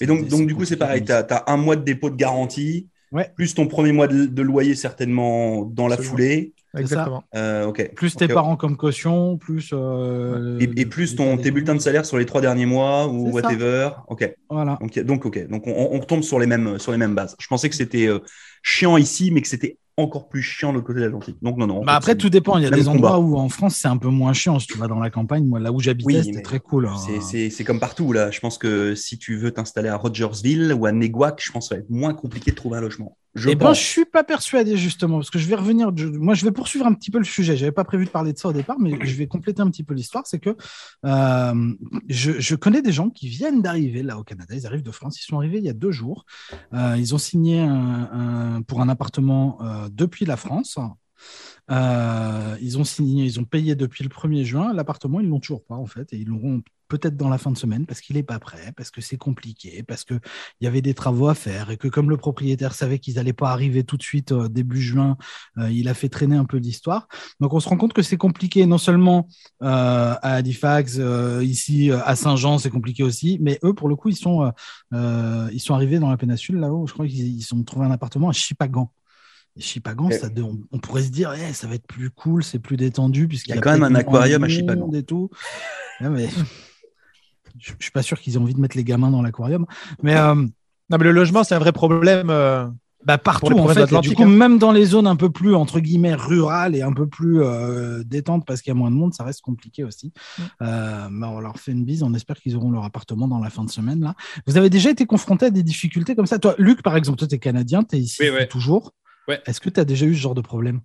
Et 0.00 0.06
donc, 0.06 0.26
donc 0.28 0.46
du 0.46 0.54
coup, 0.54 0.64
c'est 0.64 0.76
pareil. 0.76 1.04
Tu 1.04 1.12
as, 1.12 1.44
un 1.46 1.56
mois 1.56 1.76
de 1.76 1.82
dépôt 1.84 2.10
de 2.10 2.16
garantie, 2.16 2.88
Ouais. 3.14 3.30
plus 3.34 3.54
ton 3.54 3.66
premier 3.68 3.92
mois 3.92 4.08
de, 4.08 4.26
de 4.26 4.42
loyer 4.42 4.74
certainement 4.74 5.64
dans 5.64 5.86
la 5.88 5.94
Absolument. 5.94 6.10
foulée. 6.10 6.52
Exactement. 6.76 7.22
Euh, 7.36 7.66
ok. 7.66 7.92
Plus 7.94 8.16
tes 8.16 8.26
parents 8.26 8.56
comme 8.56 8.76
caution, 8.76 9.38
plus. 9.38 9.70
euh, 9.72 10.58
Et, 10.58 10.64
et 10.80 10.86
plus 10.86 11.14
ton, 11.14 11.36
tes 11.36 11.52
bulletins 11.52 11.76
de 11.76 11.80
salaire 11.80 12.04
sur 12.04 12.18
les 12.18 12.26
trois 12.26 12.40
derniers 12.40 12.66
mois 12.66 13.06
ou 13.06 13.26
ça. 13.26 13.32
whatever. 13.32 13.90
Ok. 14.08 14.34
Voilà. 14.50 14.76
Donc, 14.80 14.98
donc 14.98 15.24
ok. 15.26 15.46
Donc, 15.48 15.66
on, 15.68 15.70
on 15.92 16.00
retombe 16.00 16.22
sur 16.22 16.40
les 16.40 16.46
mêmes, 16.46 16.78
sur 16.80 16.90
les 16.90 16.98
mêmes 16.98 17.14
bases. 17.14 17.36
Je 17.38 17.46
pensais 17.46 17.68
que 17.68 17.76
c'était 17.76 18.08
euh, 18.08 18.18
chiant 18.64 18.96
ici, 18.96 19.30
mais 19.30 19.40
que 19.40 19.48
c'était 19.48 19.78
encore 19.96 20.28
plus 20.28 20.42
chiant 20.42 20.70
de 20.70 20.74
l'autre 20.74 20.86
côté 20.88 21.00
de 21.00 21.04
l'Atlantique. 21.04 21.36
Donc, 21.42 21.56
non, 21.56 21.66
non. 21.66 21.84
Bah 21.84 21.94
après, 21.94 22.16
tout 22.16 22.28
dépend. 22.28 22.56
Il 22.58 22.64
y 22.64 22.66
a 22.66 22.70
des 22.70 22.88
endroits 22.88 23.12
combat. 23.16 23.20
où 23.20 23.36
en 23.38 23.48
France, 23.48 23.76
c'est 23.76 23.88
un 23.88 23.96
peu 23.96 24.08
moins 24.08 24.32
chiant. 24.32 24.58
Si 24.58 24.66
tu 24.66 24.76
vas 24.78 24.88
dans 24.88 24.98
la 24.98 25.10
campagne, 25.10 25.44
moi, 25.44 25.60
là 25.60 25.70
où 25.72 25.80
j'habitais, 25.80 26.06
Oui, 26.18 26.24
c'était 26.24 26.42
très 26.42 26.58
cool. 26.60 26.86
hein. 26.86 26.96
c'est- 26.96 27.20
C'est 27.20 27.50
c'est 27.50 27.64
comme 27.64 27.78
partout, 27.80 28.12
là. 28.12 28.30
Je 28.30 28.40
pense 28.40 28.58
que 28.58 28.94
si 28.94 29.18
tu 29.18 29.36
veux 29.36 29.52
t'installer 29.52 29.88
à 29.88 29.96
Rogersville 29.96 30.72
ou 30.78 30.86
à 30.86 30.92
Neguac, 30.92 31.40
je 31.44 31.52
pense 31.52 31.66
que 31.66 31.68
ça 31.70 31.74
va 31.76 31.80
être 31.82 31.90
moins 31.90 32.12
compliqué 32.14 32.50
de 32.50 32.56
trouver 32.56 32.78
un 32.78 32.80
logement. 32.80 33.16
Je 33.34 33.48
Eh 33.50 33.54
ben, 33.56 33.66
pense. 33.66 33.78
je 33.78 33.82
suis 33.84 34.04
pas 34.04 34.22
persuadé 34.22 34.76
justement, 34.76 35.16
parce 35.18 35.30
que 35.30 35.38
je 35.40 35.46
vais 35.48 35.56
revenir. 35.56 35.90
je- 35.96 36.06
moi, 36.06 36.34
je 36.34 36.44
vais 36.44 36.52
poursuivre 36.52 36.86
un 36.86 36.94
petit 36.94 37.10
peu 37.10 37.18
le 37.18 37.24
sujet. 37.24 37.56
J'avais 37.56 37.72
pas 37.72 37.82
prévu 37.84 38.04
de 38.04 38.10
parler 38.10 38.32
de 38.32 38.38
ça 38.38 38.48
au 38.48 38.52
départ, 38.52 38.78
mais 38.78 38.96
je 39.04 39.14
vais 39.16 39.26
compléter 39.26 39.60
un 39.60 39.70
petit 39.70 39.82
peu 39.82 39.92
l'histoire. 39.94 40.24
C'est 40.26 40.38
que 40.38 40.56
euh, 41.04 41.72
je, 42.08 42.32
je 42.38 42.54
connais 42.54 42.80
des 42.82 42.92
gens 42.92 43.10
qui 43.10 43.28
viennent 43.28 43.60
d'arriver 43.60 44.02
là 44.04 44.18
au 44.18 44.22
Canada. 44.24 44.54
Ils 44.54 44.66
arrivent 44.66 44.82
de 44.84 44.90
France. 44.92 45.20
Ils 45.20 45.24
sont 45.24 45.36
arrivés 45.38 45.58
il 45.58 45.64
y 45.64 45.68
a 45.68 45.72
deux 45.72 45.90
jours. 45.90 46.26
Euh, 46.74 46.94
ils 46.96 47.14
ont 47.14 47.18
signé 47.18 47.60
un- 47.60 48.10
un- 48.56 48.62
pour 48.62 48.80
un 48.80 48.88
appartement 48.88 49.58
euh, 49.62 49.88
depuis 49.90 50.24
la 50.26 50.36
France. 50.36 50.78
Ils 51.70 52.78
ont 52.78 52.84
signé, 52.84 53.24
ils 53.24 53.40
ont 53.40 53.44
payé 53.44 53.74
depuis 53.74 54.04
le 54.04 54.10
1er 54.10 54.44
juin. 54.44 54.72
L'appartement, 54.72 55.20
ils 55.20 55.28
l'ont 55.28 55.40
toujours 55.40 55.64
pas 55.64 55.74
en 55.76 55.86
fait, 55.86 56.12
et 56.12 56.16
ils 56.18 56.28
l'auront 56.28 56.62
peut-être 56.98 57.16
dans 57.16 57.28
la 57.28 57.38
fin 57.38 57.50
de 57.50 57.58
semaine 57.58 57.86
parce 57.86 58.00
qu'il 58.00 58.16
n'est 58.16 58.22
pas 58.22 58.38
prêt, 58.38 58.72
parce 58.76 58.90
que 58.90 59.00
c'est 59.00 59.16
compliqué, 59.16 59.82
parce 59.82 60.04
que 60.04 60.14
il 60.60 60.64
y 60.64 60.66
avait 60.66 60.82
des 60.82 60.94
travaux 60.94 61.28
à 61.28 61.34
faire 61.34 61.70
et 61.70 61.76
que 61.76 61.88
comme 61.88 62.08
le 62.10 62.16
propriétaire 62.16 62.74
savait 62.74 62.98
qu'ils 62.98 63.16
n'allaient 63.16 63.32
pas 63.32 63.50
arriver 63.50 63.84
tout 63.84 63.96
de 63.96 64.02
suite 64.02 64.32
euh, 64.32 64.48
début 64.48 64.80
juin, 64.80 65.16
euh, 65.58 65.70
il 65.70 65.88
a 65.88 65.94
fait 65.94 66.08
traîner 66.08 66.36
un 66.36 66.44
peu 66.44 66.58
l'histoire. 66.58 67.08
Donc 67.40 67.52
on 67.52 67.60
se 67.60 67.68
rend 67.68 67.76
compte 67.76 67.92
que 67.92 68.02
c'est 68.02 68.16
compliqué 68.16 68.66
non 68.66 68.78
seulement 68.78 69.28
euh, 69.62 70.14
à 70.22 70.34
Halifax, 70.34 71.00
ici 71.42 71.90
à 71.90 72.14
Saint-Jean, 72.16 72.58
c'est 72.58 72.70
compliqué 72.70 73.02
aussi, 73.02 73.38
mais 73.40 73.58
eux 73.64 73.74
pour 73.74 73.88
le 73.88 73.96
coup 73.96 74.08
ils 74.08 74.16
sont 74.16 74.52
ils 74.92 75.60
sont 75.60 75.74
arrivés 75.74 75.98
dans 75.98 76.10
la 76.10 76.16
péninsule 76.16 76.56
là-haut. 76.56 76.86
Je 76.86 76.92
crois 76.92 77.06
qu'ils 77.06 77.36
ils 77.36 77.54
ont 77.54 77.62
trouvé 77.64 77.86
un 77.86 77.90
appartement 77.90 78.28
à 78.28 78.32
Chipagan. 78.32 78.90
Et 79.56 79.60
Chipagan, 79.60 80.10
ça, 80.10 80.28
on, 80.38 80.58
on 80.72 80.78
pourrait 80.78 81.04
se 81.04 81.10
dire, 81.10 81.32
eh, 81.32 81.52
ça 81.52 81.68
va 81.68 81.76
être 81.76 81.86
plus 81.86 82.10
cool, 82.10 82.42
c'est 82.42 82.58
plus 82.58 82.76
détendu 82.76 83.28
puisqu'il 83.28 83.52
Il 83.52 83.54
y 83.54 83.58
a 83.58 83.60
quand 83.60 83.72
même 83.72 83.84
un 83.84 83.94
aquarium 83.94 84.42
à 84.42 84.48
Chipagan. 84.48 84.90
et 84.92 85.04
tout. 85.04 85.30
Ouais, 86.00 86.08
mais 86.08 86.28
je, 87.58 87.72
je 87.78 87.84
suis 87.84 87.92
pas 87.92 88.02
sûr 88.02 88.20
qu'ils 88.20 88.34
aient 88.34 88.38
envie 88.38 88.54
de 88.54 88.60
mettre 88.60 88.76
les 88.76 88.84
gamins 88.84 89.10
dans 89.10 89.22
l'aquarium. 89.22 89.66
Mais 90.02 90.16
euh, 90.16 90.34
Non, 90.34 90.48
mais 90.90 91.04
le 91.04 91.12
logement, 91.12 91.44
c'est 91.44 91.54
un 91.54 91.58
vrai 91.58 91.72
problème. 91.72 92.30
euh, 92.30 92.66
bah, 93.04 93.18
partout, 93.18 93.58
en 93.58 93.68
fait. 93.68 94.00
Du 94.00 94.14
coup, 94.14 94.22
hein. 94.22 94.26
même 94.26 94.58
dans 94.58 94.72
les 94.72 94.86
zones 94.86 95.06
un 95.06 95.16
peu 95.16 95.30
plus, 95.30 95.54
entre 95.54 95.80
guillemets, 95.80 96.14
rurales 96.14 96.74
et 96.74 96.82
un 96.82 96.92
peu 96.92 97.06
plus 97.06 97.42
euh, 97.42 98.02
détentes 98.04 98.46
parce 98.46 98.62
qu'il 98.62 98.70
y 98.70 98.72
a 98.72 98.74
moins 98.74 98.90
de 98.90 98.96
monde, 98.96 99.12
ça 99.12 99.24
reste 99.24 99.42
compliqué 99.42 99.84
aussi. 99.84 100.12
Mm. 100.38 100.42
Euh, 100.62 101.08
mais 101.10 101.26
on 101.26 101.40
leur 101.40 101.58
fait 101.58 101.72
une 101.72 101.84
bise. 101.84 102.02
On 102.02 102.14
espère 102.14 102.36
qu'ils 102.36 102.56
auront 102.56 102.70
leur 102.70 102.84
appartement 102.84 103.28
dans 103.28 103.40
la 103.40 103.50
fin 103.50 103.64
de 103.64 103.70
semaine. 103.70 104.00
Là. 104.00 104.14
Vous 104.46 104.56
avez 104.56 104.70
déjà 104.70 104.90
été 104.90 105.04
confronté 105.06 105.46
à 105.46 105.50
des 105.50 105.62
difficultés 105.62 106.14
comme 106.14 106.26
ça? 106.26 106.38
Toi, 106.38 106.54
Luc, 106.58 106.82
par 106.82 106.96
exemple, 106.96 107.18
toi, 107.18 107.28
tu 107.28 107.34
es 107.34 107.38
canadien, 107.38 107.82
tu 107.82 107.96
es 107.96 108.00
ici 108.00 108.22
Oui, 108.22 108.48
toujours. 108.48 108.92
Ouais. 109.28 109.42
Est-ce 109.46 109.60
que 109.60 109.68
tu 109.68 109.80
as 109.80 109.84
déjà 109.84 110.06
eu 110.06 110.14
ce 110.14 110.20
genre 110.20 110.34
de 110.34 110.40
problème? 110.40 110.80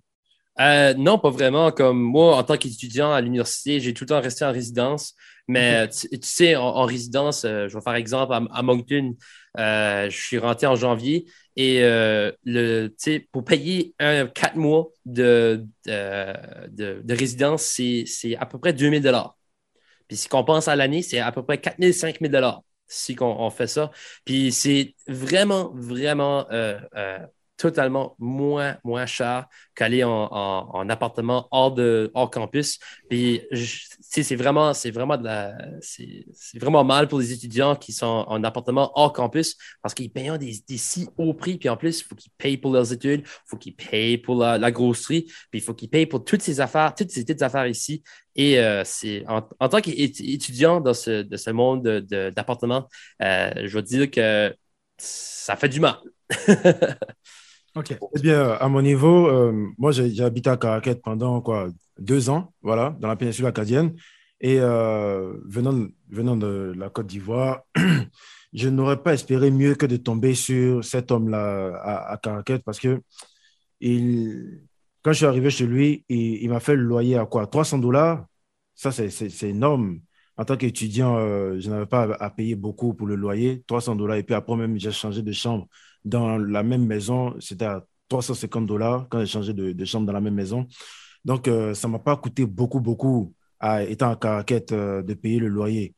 Euh, 0.58 0.94
non, 0.94 1.18
pas 1.18 1.30
vraiment. 1.30 1.70
Comme 1.72 1.98
moi, 2.00 2.36
en 2.36 2.42
tant 2.44 2.56
qu'étudiant 2.56 3.12
à 3.12 3.20
l'université, 3.20 3.80
j'ai 3.80 3.94
tout 3.94 4.04
le 4.04 4.08
temps 4.08 4.20
resté 4.20 4.44
en 4.44 4.52
résidence. 4.52 5.14
Mais 5.48 5.88
tu, 5.88 6.08
tu 6.08 6.18
sais, 6.22 6.54
en, 6.56 6.62
en 6.64 6.84
résidence, 6.84 7.44
euh, 7.44 7.66
je 7.68 7.74
vais 7.76 7.82
faire 7.82 7.94
exemple 7.94 8.32
à, 8.32 8.42
à 8.52 8.62
Moncton, 8.62 9.16
euh, 9.58 10.08
je 10.10 10.16
suis 10.16 10.38
rentré 10.38 10.66
en 10.66 10.76
janvier 10.76 11.26
et 11.56 11.82
euh, 11.82 12.30
le, 12.44 12.94
pour 13.32 13.44
payer 13.44 13.94
un, 13.98 14.26
quatre 14.28 14.54
mois 14.56 14.88
de, 15.06 15.66
de, 15.86 16.32
de- 16.68 17.00
de 17.02 17.14
résidence, 17.14 17.62
c'est 17.62 18.04
c'est 18.06 18.36
à 18.36 18.46
peu 18.46 18.58
près 18.58 18.72
2000 18.72 19.02
Puis 20.08 20.16
si 20.16 20.28
on 20.32 20.44
pense 20.44 20.68
à 20.68 20.76
l'année, 20.76 21.02
c'est 21.02 21.18
à 21.20 21.32
peu 21.32 21.42
près 21.44 21.58
4000, 21.60 21.94
5000 21.94 22.40
si 22.86 23.16
on, 23.20 23.40
on 23.42 23.50
fait 23.50 23.66
ça. 23.68 23.90
Puis 24.24 24.52
c'est 24.52 24.94
vraiment, 25.06 25.70
vraiment 25.74 26.46
euh, 26.50 26.78
euh, 26.96 27.18
totalement 27.60 28.16
moins, 28.18 28.76
moins 28.84 29.06
cher 29.06 29.46
qu'aller 29.74 30.02
en, 30.04 30.10
en- 30.10 30.70
en 30.72 30.88
appartement 30.88 31.46
hors, 31.50 31.72
de, 31.74 32.10
hors 32.14 32.30
campus. 32.30 32.78
Puis 33.08 33.42
c'est 34.00 34.36
vraiment, 34.36 34.72
vraiment 34.92 35.16
vraiment 36.58 36.84
mal 36.84 37.08
pour 37.08 37.18
les 37.20 37.32
étudiants 37.32 37.76
qui 37.76 37.92
sont 37.92 38.24
en 38.28 38.42
appartement 38.44 38.92
hors 38.94 39.12
campus 39.12 39.56
parce 39.82 39.94
qu'ils 39.94 40.10
payent 40.10 40.38
des, 40.38 40.54
des 40.68 40.76
si 40.78 41.08
hauts 41.18 41.34
prix. 41.34 41.58
Puis 41.58 41.68
en 41.68 41.76
plus, 41.76 42.00
il 42.00 42.04
faut 42.04 42.14
qu'ils 42.14 42.32
payent 42.38 42.56
pour 42.58 42.72
leurs 42.72 42.92
études, 42.92 43.20
il 43.24 43.30
faut 43.46 43.56
qu'ils 43.56 43.74
payent 43.76 44.18
pour 44.18 44.36
la, 44.36 44.58
la 44.58 44.70
grosserie, 44.70 45.22
puis 45.50 45.60
il 45.60 45.62
faut 45.62 45.74
qu'ils 45.74 45.90
payent 45.90 46.06
pour 46.06 46.24
toutes 46.24 46.42
ces 46.42 46.60
affaires, 46.60 46.94
toutes 46.94 47.10
ces 47.10 47.24
petites 47.24 47.42
affaires 47.42 47.66
ici. 47.66 48.02
Et 48.36 48.58
euh, 48.60 48.82
en, 49.28 49.68
tant 49.68 49.80
qu'étudiant 49.80 50.80
dans 50.80 50.94
ce, 50.94 51.26
ce 51.36 51.50
monde 51.50 51.82
de- 51.84 52.00
de- 52.00 52.30
d'appartement, 52.30 52.88
euh, 53.22 53.50
je 53.66 53.74
veux 53.76 53.82
dire 53.82 54.10
que 54.10 54.54
ça 54.98 55.56
fait 55.56 55.68
du 55.68 55.80
mal. 55.80 55.96
Eh 58.14 58.18
bien, 58.20 58.50
à 58.52 58.68
mon 58.68 58.82
niveau, 58.82 59.28
euh, 59.28 59.52
moi, 59.78 59.92
j'ai 59.92 60.20
habité 60.22 60.50
à 60.50 60.56
Caraquet 60.56 60.96
pendant 60.96 61.40
quoi, 61.40 61.68
deux 61.98 62.28
ans, 62.30 62.52
voilà, 62.62 62.96
dans 63.00 63.08
la 63.08 63.16
péninsule 63.16 63.46
acadienne. 63.46 63.94
Et 64.40 64.58
euh, 64.60 65.34
venant, 65.46 65.86
venant 66.08 66.36
de 66.36 66.72
la 66.76 66.88
Côte 66.90 67.06
d'Ivoire, 67.06 67.62
je 68.52 68.68
n'aurais 68.68 69.02
pas 69.02 69.14
espéré 69.14 69.50
mieux 69.50 69.74
que 69.74 69.86
de 69.86 69.96
tomber 69.96 70.34
sur 70.34 70.84
cet 70.84 71.10
homme-là 71.12 71.76
à, 71.76 72.14
à 72.14 72.42
parce 72.64 72.80
que 72.80 73.00
il, 73.80 74.62
quand 75.02 75.12
je 75.12 75.18
suis 75.18 75.26
arrivé 75.26 75.50
chez 75.50 75.66
lui, 75.66 76.04
il, 76.08 76.48
m'a 76.50 76.60
fait 76.60 76.76
le 76.76 76.82
loyer 76.82 77.16
à 77.16 77.26
quoi? 77.26 77.46
300 77.46 77.78
dollars. 77.78 78.26
Ça, 78.74 78.92
c'est- 78.92 79.42
énorme. 79.48 80.00
En 80.36 80.44
tant 80.44 80.56
qu'étudiant, 80.56 81.16
euh, 81.18 81.58
je 81.60 81.70
n'avais 81.70 81.86
pas 81.86 82.04
à 82.18 82.30
payer 82.30 82.54
beaucoup 82.54 82.94
pour 82.94 83.06
le 83.06 83.14
loyer, 83.14 83.62
300 83.66 83.94
dollars. 83.96 84.16
Et 84.16 84.22
puis 84.22 84.34
après, 84.34 84.56
même, 84.56 84.78
j'ai 84.78 84.92
changé 84.92 85.22
de 85.22 85.32
chambre 85.32 85.66
dans 86.04 86.38
la 86.38 86.62
même 86.62 86.86
maison, 86.86 87.34
c'était 87.40 87.64
à 87.66 87.84
350 88.08 88.66
dollars 88.66 89.06
quand 89.08 89.20
j'ai 89.20 89.26
changé 89.26 89.52
de, 89.54 89.72
de 89.72 89.84
chambre 89.84 90.06
dans 90.06 90.12
la 90.12 90.20
même 90.20 90.34
maison. 90.34 90.66
Donc, 91.24 91.48
euh, 91.48 91.74
ça 91.74 91.88
ne 91.88 91.92
m'a 91.92 91.98
pas 91.98 92.16
coûté 92.16 92.46
beaucoup, 92.46 92.80
beaucoup, 92.80 93.34
à, 93.60 93.82
étant 93.84 94.10
à 94.10 94.16
Caraquette, 94.16 94.72
euh, 94.72 95.02
de 95.02 95.14
payer 95.14 95.38
le 95.38 95.48
loyer. 95.48 95.94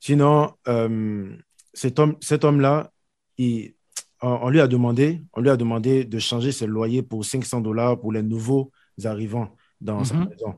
Sinon, 0.00 0.52
euh, 0.68 1.36
cet 1.74 1.98
homme, 1.98 2.16
cet 2.20 2.44
homme-là, 2.44 2.92
il- 3.38 3.74
on, 4.22 4.28
on 4.42 4.48
lui 4.50 4.60
a 4.60 4.68
demandé, 4.68 5.22
on 5.32 5.40
lui 5.40 5.50
a 5.50 5.56
demandé 5.56 6.04
de 6.04 6.18
changer 6.18 6.52
ses 6.52 6.66
loyers 6.66 7.02
pour 7.02 7.24
500 7.24 7.60
dollars 7.60 8.00
pour 8.00 8.12
les 8.12 8.22
nouveaux 8.22 8.70
arrivants 9.04 9.54
dans 9.80 10.04
sa 10.04 10.14
Mhm. 10.14 10.28
maison. 10.28 10.54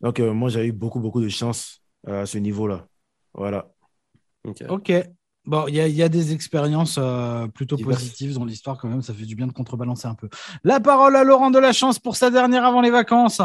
Donc, 0.00 0.20
euh, 0.20 0.32
moi, 0.32 0.48
j'ai 0.48 0.66
eu 0.66 0.72
beaucoup, 0.72 1.00
beaucoup 1.00 1.20
de 1.20 1.28
chance 1.28 1.82
euh, 2.08 2.22
à 2.22 2.26
ce 2.26 2.38
niveau-là. 2.38 2.86
Voilà. 3.34 3.70
Ok. 4.44 4.64
Ok. 4.68 4.92
Bon, 5.46 5.64
il 5.68 5.74
y, 5.74 5.80
a- 5.80 5.86
il 5.88 5.94
y 5.96 6.02
a 6.02 6.08
des 6.08 6.32
expériences 6.32 6.96
euh, 7.00 7.46
plutôt 7.48 7.76
positives 7.78 8.34
dans 8.34 8.44
l'histoire 8.44 8.78
quand 8.78 8.88
même. 8.88 9.02
Ça 9.02 9.14
fait 9.14 9.24
du 9.24 9.34
bien 9.34 9.46
de 9.46 9.52
contrebalancer 9.52 10.06
un 10.06 10.14
peu. 10.14 10.28
La 10.64 10.80
parole 10.80 11.16
à 11.16 11.24
Laurent 11.24 11.50
de 11.50 11.58
la 11.58 11.72
Chance 11.72 11.98
pour 11.98 12.16
sa 12.16 12.30
dernière 12.30 12.64
avant 12.64 12.80
les 12.82 12.90
vacances. 12.90 13.40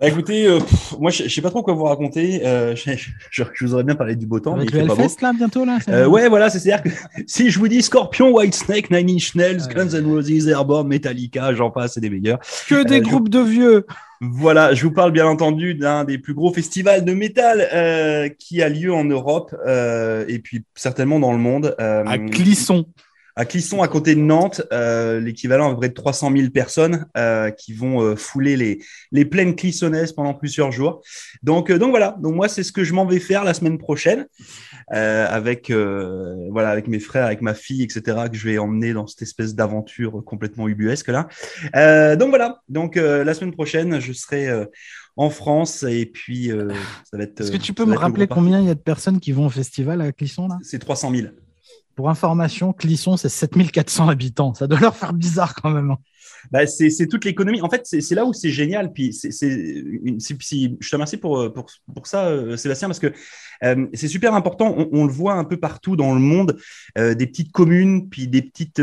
Bah, 0.00 0.08
écoutez, 0.08 0.46
euh, 0.48 0.58
pff, 0.58 0.96
moi, 0.98 1.12
je, 1.12 1.22
je 1.24 1.28
sais 1.28 1.40
pas 1.40 1.50
trop 1.50 1.62
quoi 1.62 1.74
vous 1.74 1.84
raconter. 1.84 2.44
Euh, 2.44 2.74
je, 2.76 2.90
je- 3.30 3.44
je 3.54 3.64
vous 3.64 3.74
aurais 3.74 3.84
bien 3.84 3.94
parlé 3.94 4.16
du 4.16 4.26
beau 4.26 4.40
temps, 4.40 4.54
mais 4.56 4.62
Avec 4.62 4.70
il 4.70 4.76
le 4.76 4.82
fait 4.82 4.88
pas 4.88 4.94
beau. 4.96 5.02
Hellfest 5.02 5.20
là 5.22 5.32
bientôt 5.32 5.64
là. 5.64 5.78
Euh, 5.88 6.06
ouais, 6.06 6.28
voilà, 6.28 6.50
c'est- 6.50 6.58
c'est-à-dire 6.58 6.82
que 6.92 6.98
si 7.28 7.50
je 7.50 7.58
vous 7.60 7.68
dis 7.68 7.80
Scorpion, 7.82 8.32
White 8.32 8.54
Snake, 8.54 8.90
Nine 8.90 9.08
Inch 9.10 9.36
Nails, 9.36 9.62
Ouais. 9.68 9.74
Guns 9.74 9.90
N' 9.96 10.04
Roses, 10.06 10.48
Airborne, 10.48 10.88
Metallica, 10.88 11.54
j'en 11.54 11.70
passe, 11.70 11.94
c'est 11.94 12.00
des 12.00 12.10
meilleurs. 12.10 12.40
Que 12.68 12.82
des 12.82 12.96
je- 12.98 13.02
groupes 13.02 13.28
de 13.28 13.38
vieux. 13.40 13.86
Voilà, 14.24 14.72
je 14.72 14.84
vous 14.84 14.92
parle 14.92 15.10
bien 15.10 15.26
entendu 15.26 15.74
d'un 15.74 16.04
des 16.04 16.16
plus 16.16 16.32
gros 16.32 16.52
festivals 16.52 17.04
de 17.04 17.12
métal 17.12 17.68
euh, 17.72 18.28
qui 18.28 18.62
a 18.62 18.68
lieu 18.68 18.94
en 18.94 19.02
Europe 19.02 19.52
euh, 19.66 20.24
et 20.28 20.38
puis 20.38 20.62
certainement 20.76 21.18
dans 21.18 21.32
le 21.32 21.38
monde. 21.38 21.74
euh, 21.80 22.04
À 22.06 22.18
Clisson. 22.18 22.86
À 23.36 23.44
Clisson, 23.44 23.82
à 23.82 23.88
côté 23.88 24.14
de 24.14 24.20
Nantes, 24.20 24.62
euh, 24.72 25.20
l'équivalent 25.20 25.68
à 25.68 25.70
peu 25.70 25.76
près 25.78 25.88
de 25.88 25.94
300 25.94 26.32
000 26.36 26.50
personnes 26.50 27.06
euh, 27.16 27.50
qui 27.50 27.72
vont 27.72 28.02
euh, 28.02 28.16
fouler 28.16 28.56
les, 28.56 28.82
les 29.10 29.24
plaines 29.24 29.54
clissonnaises 29.54 30.12
pendant 30.12 30.34
plusieurs 30.34 30.72
jours. 30.72 31.02
Donc, 31.42 31.72
donc 31.72 31.90
voilà, 31.90 32.16
donc 32.20 32.34
moi 32.34 32.48
c'est 32.48 32.62
ce 32.62 32.72
que 32.72 32.84
je 32.84 32.92
m'en 32.92 33.06
vais 33.06 33.20
faire 33.20 33.44
la 33.44 33.54
semaine 33.54 33.78
prochaine 33.78 34.26
avec 34.88 35.70
voilà 35.70 36.68
avec 36.68 36.86
mes 36.86 36.98
frères, 36.98 37.24
avec 37.24 37.40
ma 37.40 37.54
fille, 37.54 37.82
etc. 37.82 38.02
que 38.30 38.36
je 38.36 38.46
vais 38.46 38.58
emmener 38.58 38.92
dans 38.92 39.06
cette 39.06 39.22
espèce 39.22 39.54
d'aventure 39.54 40.22
complètement 40.24 40.68
ubuesque 40.68 41.08
là. 41.08 41.28
Donc 42.16 42.28
voilà, 42.28 42.60
donc 42.68 42.96
la 42.96 43.32
semaine 43.32 43.52
prochaine 43.52 44.00
je 44.00 44.12
serai 44.12 44.66
en 45.16 45.30
France 45.30 45.82
et 45.82 46.06
puis 46.06 46.50
euh, 46.50 46.70
ça 47.10 47.16
va 47.16 47.24
être. 47.24 47.40
Est-ce 47.40 47.52
que 47.52 47.56
tu 47.56 47.72
peux 47.72 47.84
me 47.84 47.96
rappeler 47.96 48.26
combien 48.26 48.60
il 48.60 48.66
y 48.66 48.70
a 48.70 48.74
de 48.74 48.80
personnes 48.80 49.20
qui 49.20 49.32
vont 49.32 49.46
au 49.46 49.50
festival 49.50 50.00
à 50.00 50.12
Clisson 50.12 50.48
là? 50.48 50.58
C'est 50.62 50.78
300 50.78 51.14
000. 51.14 51.28
Pour 51.94 52.10
information, 52.10 52.72
Clisson 52.72 53.16
c'est 53.16 53.28
7400 53.28 54.08
habitants. 54.08 54.54
Ça 54.54 54.66
doit 54.66 54.80
leur 54.80 54.96
faire 54.96 55.12
bizarre 55.12 55.54
quand 55.54 55.70
même. 55.70 55.90
hein. 55.90 55.98
Bah, 56.50 56.66
c'est 56.66 57.06
toute 57.06 57.24
l'économie. 57.24 57.60
En 57.62 57.70
fait, 57.70 57.82
c'est 57.84 58.14
là 58.14 58.24
où 58.24 58.32
c'est 58.32 58.50
génial. 58.50 58.92
Puis 58.92 59.12
c'est 59.12 59.30
c'est 59.30 59.84
je 60.80 60.88
te 60.90 60.94
remercie 60.94 61.16
pour 61.16 61.52
pour 61.52 61.66
pour 61.94 62.06
ça, 62.06 62.26
euh, 62.26 62.56
Sébastien, 62.56 62.88
parce 62.88 62.98
que 62.98 63.12
euh, 63.64 63.86
c'est 63.94 64.08
super 64.08 64.34
important. 64.34 64.88
On, 64.92 65.06
le 65.06 65.12
voit 65.12 65.34
un 65.34 65.44
peu 65.44 65.56
partout 65.56 65.94
dans 65.94 66.14
le 66.14 66.20
monde, 66.20 66.58
euh, 66.98 67.14
des 67.14 67.26
petites 67.26 67.52
communes, 67.52 68.08
puis 68.08 68.26
des 68.26 68.42
petites 68.42 68.82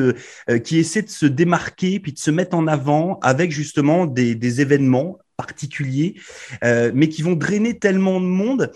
qui 0.63 0.78
essaient 0.78 1.01
de 1.01 1.10
se 1.10 1.25
démarquer, 1.25 2.00
puis 2.00 2.13
de 2.13 2.20
se 2.20 2.32
mettre 2.32 2.56
en 2.56 2.68
avant 2.68 3.20
avec 3.22 3.51
justement 3.51 4.06
des, 4.06 4.62
événements 4.62 5.18
particuliers, 5.38 6.16
mais 6.62 7.08
qui 7.10 7.22
vont 7.22 7.34
drainer 7.34 7.78
tellement 7.78 8.20
de 8.20 8.25
monde 8.25 8.72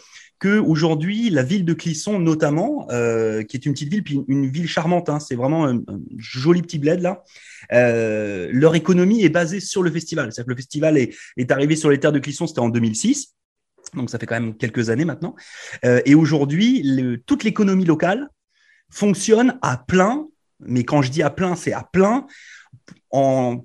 aujourd'hui 0.50 1.30
la 1.30 1.44
ville 1.44 1.66
de 1.66 1.74
Clisson 1.74 2.20
notamment, 2.20 2.88
euh, 2.92 3.44
qui 3.44 3.58
est 3.58 3.66
une 3.66 3.74
petite 3.74 3.90
ville, 3.90 4.04
puis 4.04 4.20
une, 4.28 4.48
ville 4.48 4.68
charmante, 4.68 5.10
hein, 5.10 5.20
c'est 5.20 5.36
vraiment 5.36 5.68
un, 5.68 5.82
joli 6.18 6.62
petit 6.62 6.80
bled 6.80 7.02
là. 7.02 7.24
Euh, 7.72 8.50
leur 8.52 8.76
économie 8.76 9.24
est 9.24 9.30
basée 9.30 9.60
sur 9.60 9.84
le 9.84 9.92
festival. 9.92 10.32
C'est-à-dire 10.32 10.46
que 10.46 10.52
le 10.52 10.56
festival 10.56 10.98
est, 10.98 11.52
arrivé 11.52 11.76
sur 11.76 11.90
les 11.90 12.00
terres 12.00 12.12
de 12.12 12.20
Clisson, 12.20 12.48
c'était 12.48 12.60
en 12.60 12.70
2006. 12.70 13.34
Donc 13.94 14.10
ça 14.10 14.18
fait 14.18 14.26
quand 14.26 14.40
même 14.40 14.56
quelques 14.56 14.90
années 14.90 15.06
maintenant. 15.06 15.36
Euh, 15.86 16.02
et 16.06 16.16
aujourd'hui, 16.16 17.22
toute 17.26 17.44
l'économie 17.44 17.86
locale 17.86 18.30
fonctionne 18.90 19.58
à 19.62 19.78
plein. 19.78 20.28
Mais 20.60 20.84
quand 20.84 21.02
je 21.02 21.12
dis 21.12 21.24
à 21.24 21.30
plein, 21.30 21.56
c'est 21.56 21.74
à 21.74 21.84
plein 21.84 22.26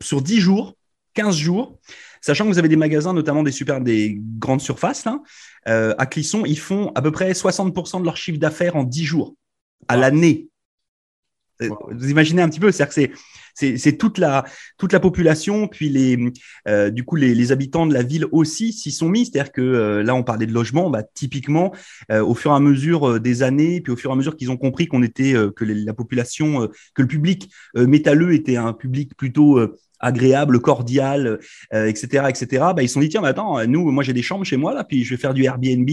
sur 0.02 0.22
10 0.22 0.40
jours, 0.40 0.76
15 1.14 1.36
jours. 1.36 1.78
Sachant 2.20 2.44
que 2.44 2.50
vous 2.50 2.58
avez 2.58 2.68
des 2.68 2.76
magasins, 2.76 3.12
notamment 3.12 3.42
des 3.42 3.52
super, 3.52 3.80
des 3.80 4.18
grandes 4.38 4.60
surfaces, 4.60 5.04
là, 5.04 5.20
euh, 5.68 5.94
à 5.98 6.06
Clisson, 6.06 6.44
ils 6.44 6.58
font 6.58 6.92
à 6.94 7.02
peu 7.02 7.10
près 7.10 7.32
60% 7.32 8.00
de 8.00 8.04
leur 8.04 8.16
chiffre 8.16 8.38
d'affaires 8.38 8.76
en 8.76 8.84
10 8.84 9.04
jours, 9.04 9.34
à 9.88 9.96
l'année. 9.96 10.48
Euh, 11.62 11.70
Vous 11.90 12.10
imaginez 12.10 12.42
un 12.42 12.48
petit 12.48 12.60
peu, 12.60 12.70
c'est-à-dire 12.72 12.94
que 12.94 13.00
c'est, 13.00 13.12
c'est, 13.58 13.98
toute 13.98 14.18
la, 14.18 14.44
toute 14.78 14.92
la 14.92 15.00
population, 15.00 15.68
puis 15.68 15.88
les, 15.88 16.18
euh, 16.68 16.90
du 16.90 17.04
coup, 17.04 17.16
les, 17.16 17.34
les 17.34 17.52
habitants 17.52 17.86
de 17.86 17.94
la 17.94 18.02
ville 18.02 18.26
aussi 18.32 18.72
s'y 18.72 18.90
sont 18.92 19.08
mis. 19.08 19.26
C'est-à-dire 19.26 19.52
que 19.52 19.60
euh, 19.60 20.02
là, 20.02 20.14
on 20.14 20.22
parlait 20.22 20.46
de 20.46 20.52
logement, 20.52 20.90
bah, 20.90 21.02
typiquement, 21.02 21.72
euh, 22.12 22.24
au 22.24 22.34
fur 22.34 22.52
et 22.52 22.54
à 22.54 22.60
mesure 22.60 23.08
euh, 23.08 23.20
des 23.20 23.42
années, 23.42 23.80
puis 23.80 23.92
au 23.92 23.96
fur 23.96 24.10
et 24.10 24.12
à 24.12 24.16
mesure 24.16 24.36
qu'ils 24.36 24.50
ont 24.50 24.56
compris 24.56 24.86
qu'on 24.86 25.02
était, 25.02 25.34
euh, 25.34 25.50
que 25.50 25.64
la 25.64 25.94
population, 25.94 26.62
euh, 26.62 26.66
que 26.94 27.02
le 27.02 27.08
public 27.08 27.50
métalleux 27.74 28.32
était 28.32 28.56
un 28.56 28.72
public 28.72 29.16
plutôt 29.16 29.58
agréable, 30.00 30.60
cordial, 30.60 31.38
euh, 31.74 31.86
etc., 31.86 32.26
etc. 32.28 32.72
Bah, 32.74 32.82
ils 32.82 32.88
se 32.88 32.94
sont 32.94 33.00
dit 33.00 33.08
tiens, 33.08 33.20
mais 33.20 33.28
attends, 33.28 33.64
nous, 33.66 33.90
moi 33.90 34.04
j'ai 34.04 34.12
des 34.12 34.22
chambres 34.22 34.44
chez 34.44 34.56
moi 34.56 34.74
là, 34.74 34.84
puis 34.84 35.04
je 35.04 35.10
vais 35.10 35.20
faire 35.20 35.34
du 35.34 35.44
Airbnb, 35.44 35.88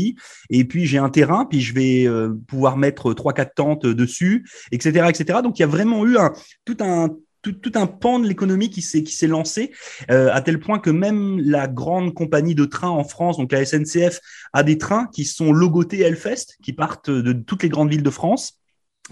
et 0.49 0.65
puis 0.65 0.85
j'ai 0.85 0.97
un 0.97 1.09
terrain, 1.09 1.45
puis 1.45 1.61
je 1.61 1.73
vais 1.73 2.07
euh, 2.07 2.33
pouvoir 2.47 2.77
mettre 2.77 3.13
trois 3.13 3.33
quatre 3.33 3.55
tentes 3.55 3.85
dessus, 3.85 4.47
etc., 4.71 5.07
etc. 5.09 5.39
Donc 5.43 5.59
il 5.59 5.61
y 5.61 5.65
a 5.65 5.67
vraiment 5.67 6.05
eu 6.05 6.17
un 6.17 6.33
tout 6.65 6.77
un 6.81 7.09
tout, 7.53 7.71
un 7.75 7.87
pan 7.87 8.19
de 8.19 8.27
l'économie 8.27 8.69
qui 8.69 8.81
s'est 8.81 9.03
qui 9.03 9.13
s'est 9.13 9.27
lancé 9.27 9.71
euh, 10.11 10.29
à 10.33 10.41
tel 10.41 10.59
point 10.59 10.79
que 10.79 10.89
même 10.89 11.39
la 11.39 11.67
grande 11.67 12.13
compagnie 12.13 12.55
de 12.55 12.65
train 12.65 12.89
en 12.89 13.03
France, 13.03 13.37
donc 13.37 13.51
la 13.51 13.65
SNCF, 13.65 14.19
a 14.53 14.63
des 14.63 14.77
trains 14.77 15.07
qui 15.13 15.25
sont 15.25 15.51
logotés 15.51 16.01
Hellfest, 16.01 16.57
qui 16.63 16.73
partent 16.73 17.09
de 17.09 17.33
toutes 17.33 17.63
les 17.63 17.69
grandes 17.69 17.89
villes 17.89 18.03
de 18.03 18.09
France. 18.09 18.59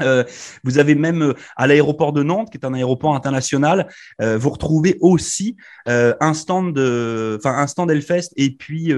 Euh, 0.01 0.23
vous 0.63 0.79
avez 0.79 0.95
même 0.95 1.21
euh, 1.21 1.33
à 1.55 1.67
l'aéroport 1.67 2.13
de 2.13 2.23
Nantes, 2.23 2.49
qui 2.49 2.57
est 2.57 2.65
un 2.65 2.73
aéroport 2.73 3.15
international, 3.15 3.87
vous 4.19 4.49
retrouvez 4.49 4.97
aussi 5.01 5.55
un 5.85 6.33
stand 6.33 6.77
enfin 7.37 7.57
un 7.57 7.67
stand 7.67 7.91
Hellfest 7.91 8.29
et 8.35 8.51
puis 8.51 8.93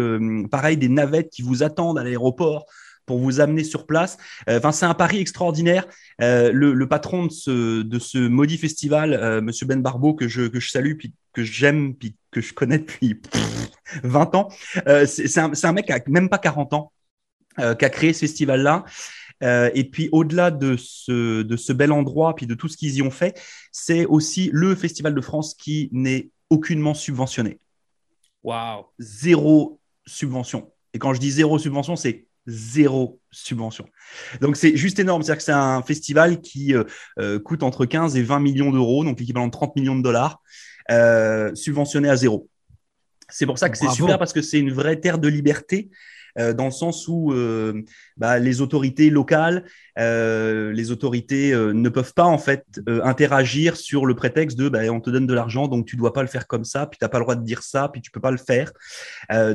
pareil 0.49 0.77
des 0.77 0.89
navettes 0.89 1.29
qui 1.29 1.41
vous 1.41 1.63
attendent 1.63 1.99
à 1.99 2.03
l'aéroport 2.03 2.65
pour 3.05 3.19
vous 3.19 3.39
amener 3.39 3.63
sur 3.63 3.85
place. 3.85 4.17
Euh, 4.49 4.57
Enfin, 4.57 4.71
c'est 4.71 4.85
un 4.85 4.93
pari 4.93 5.19
extraordinaire. 5.19 5.85
Euh, 6.21 6.51
le, 6.51 6.73
le 6.73 6.87
patron 6.87 7.25
de 7.25 7.31
ce 7.31 7.81
de 7.81 7.99
ce 7.99 8.17
maudit 8.17 8.57
festival, 8.57 9.13
euh, 9.13 9.41
Monsieur 9.41 9.65
Ben 9.65 9.81
Barbeau, 9.81 10.13
que 10.13 10.27
je 10.27 10.47
que 10.47 10.59
je 10.59 10.71
salue, 10.71 10.95
puis 10.97 11.13
que 11.33 11.43
j'aime, 11.43 11.93
puis 11.95 12.15
que 12.31 12.41
je 12.41 12.53
connais 12.53 12.79
depuis 12.79 13.15
pff, 13.15 13.71
20 14.03 14.35
ans. 14.35 14.49
C'est 15.05 15.37
un, 15.37 15.51
un 15.61 15.71
mec 15.73 15.85
qui 15.85 15.91
a 15.91 15.99
même 16.07 16.29
pas 16.29 16.37
40 16.37 16.73
ans, 16.73 16.91
qui 17.57 17.63
a 17.63 17.89
créé 17.89 18.13
ce 18.13 18.21
festival-là. 18.21 18.85
Euh, 19.43 19.69
et 19.73 19.83
puis 19.83 20.09
au-delà 20.11 20.51
de 20.51 20.75
ce, 20.77 21.41
de 21.41 21.57
ce 21.57 21.73
bel 21.73 21.91
endroit, 21.91 22.35
puis 22.35 22.47
de 22.47 22.53
tout 22.53 22.67
ce 22.67 22.77
qu'ils 22.77 22.95
y 22.95 23.01
ont 23.01 23.11
fait, 23.11 23.39
c'est 23.71 24.05
aussi 24.05 24.49
le 24.53 24.75
Festival 24.75 25.13
de 25.13 25.21
France 25.21 25.53
qui 25.53 25.89
n'est 25.91 26.29
aucunement 26.49 26.93
subventionné. 26.93 27.59
Wow. 28.43 28.87
Zéro 28.99 29.79
subvention. 30.05 30.71
Et 30.93 30.99
quand 30.99 31.13
je 31.13 31.19
dis 31.19 31.31
zéro 31.31 31.57
subvention, 31.59 31.95
c'est 31.95 32.27
zéro 32.47 33.19
subvention. 33.31 33.85
Donc 34.41 34.55
c'est 34.55 34.75
juste 34.75 34.99
énorme. 34.99 35.23
C'est-à-dire 35.23 35.37
que 35.37 35.43
c'est 35.43 35.51
un 35.51 35.81
festival 35.81 36.41
qui 36.41 36.73
euh, 36.73 36.83
euh, 37.19 37.39
coûte 37.39 37.63
entre 37.63 37.85
15 37.85 38.15
et 38.17 38.23
20 38.23 38.39
millions 38.39 38.71
d'euros, 38.71 39.03
donc 39.03 39.19
l'équivalent 39.19 39.47
de 39.47 39.51
30 39.51 39.75
millions 39.75 39.95
de 39.95 40.03
dollars, 40.03 40.41
euh, 40.91 41.53
subventionné 41.55 42.09
à 42.09 42.15
zéro. 42.15 42.49
C'est 43.29 43.45
pour 43.45 43.57
ça 43.57 43.69
que 43.69 43.77
c'est 43.77 43.89
super 43.89 44.19
parce 44.19 44.33
que 44.33 44.41
c'est 44.41 44.59
une 44.59 44.71
vraie 44.71 44.99
terre 44.99 45.17
de 45.17 45.27
liberté. 45.27 45.89
Euh, 46.37 46.53
dans 46.53 46.65
le 46.65 46.71
sens 46.71 47.07
où 47.07 47.31
euh, 47.31 47.81
bah, 48.17 48.39
les 48.39 48.61
autorités 48.61 49.09
locales, 49.09 49.65
euh, 49.99 50.71
les 50.73 50.91
autorités 50.91 51.53
ne 51.55 51.89
peuvent 51.89 52.13
pas 52.13 52.25
en 52.25 52.37
fait 52.37 52.65
interagir 53.03 53.77
sur 53.77 54.05
le 54.05 54.15
prétexte 54.15 54.57
de 54.57 54.69
bah, 54.69 54.79
on 54.91 54.99
te 54.99 55.09
donne 55.09 55.27
de 55.27 55.33
l'argent 55.33 55.67
donc 55.67 55.85
tu 55.85 55.95
dois 55.95 56.13
pas 56.13 56.21
le 56.21 56.27
faire 56.27 56.47
comme 56.47 56.65
ça, 56.65 56.87
puis 56.87 56.97
t'as 56.99 57.07
pas 57.07 57.19
le 57.19 57.23
droit 57.23 57.35
de 57.35 57.43
dire 57.43 57.63
ça, 57.63 57.89
puis 57.91 58.01
tu 58.01 58.11
peux 58.11 58.19
pas 58.19 58.31
le 58.31 58.37
faire. 58.37 58.71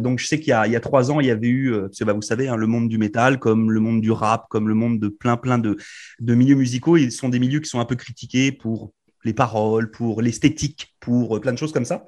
Donc 0.01 0.19
je 0.19 0.27
sais 0.27 0.39
qu'il 0.41 0.55
y 0.67 0.71
y 0.71 0.77
a 0.77 0.81
trois 0.81 1.11
ans 1.11 1.21
il 1.21 1.27
y 1.27 1.31
avait 1.31 1.49
eu, 1.49 1.73
parce 1.73 1.99
que 1.99 2.05
bah, 2.05 2.13
vous 2.13 2.23
savez, 2.23 2.49
hein, 2.49 2.57
le 2.57 2.67
monde 2.67 2.89
du 2.89 2.99
métal, 2.99 3.39
comme 3.39 3.71
le 3.71 3.81
monde 3.81 4.01
du 4.01 4.11
rap, 4.11 4.47
comme 4.49 4.69
le 4.69 4.75
monde 4.75 4.99
de 4.99 5.09
plein 5.09 5.37
plein 5.37 5.59
de, 5.59 5.77
de 6.21 6.35
milieux 6.35 6.57
musicaux, 6.57 6.97
ils 6.97 7.13
sont 7.13 7.29
des 7.29 7.39
milieux 7.39 7.61
qui 7.61 7.69
sont 7.69 7.81
un 7.81 7.85
peu 7.85 7.97
critiqués 7.97 8.53
pour 8.53 8.93
les 9.25 9.35
paroles, 9.35 9.91
pour 9.91 10.23
l'esthétique, 10.23 10.95
pour 10.99 11.37
euh, 11.37 11.41
plein 11.41 11.53
de 11.53 11.59
choses 11.59 11.73
comme 11.73 11.85
ça. 11.85 12.05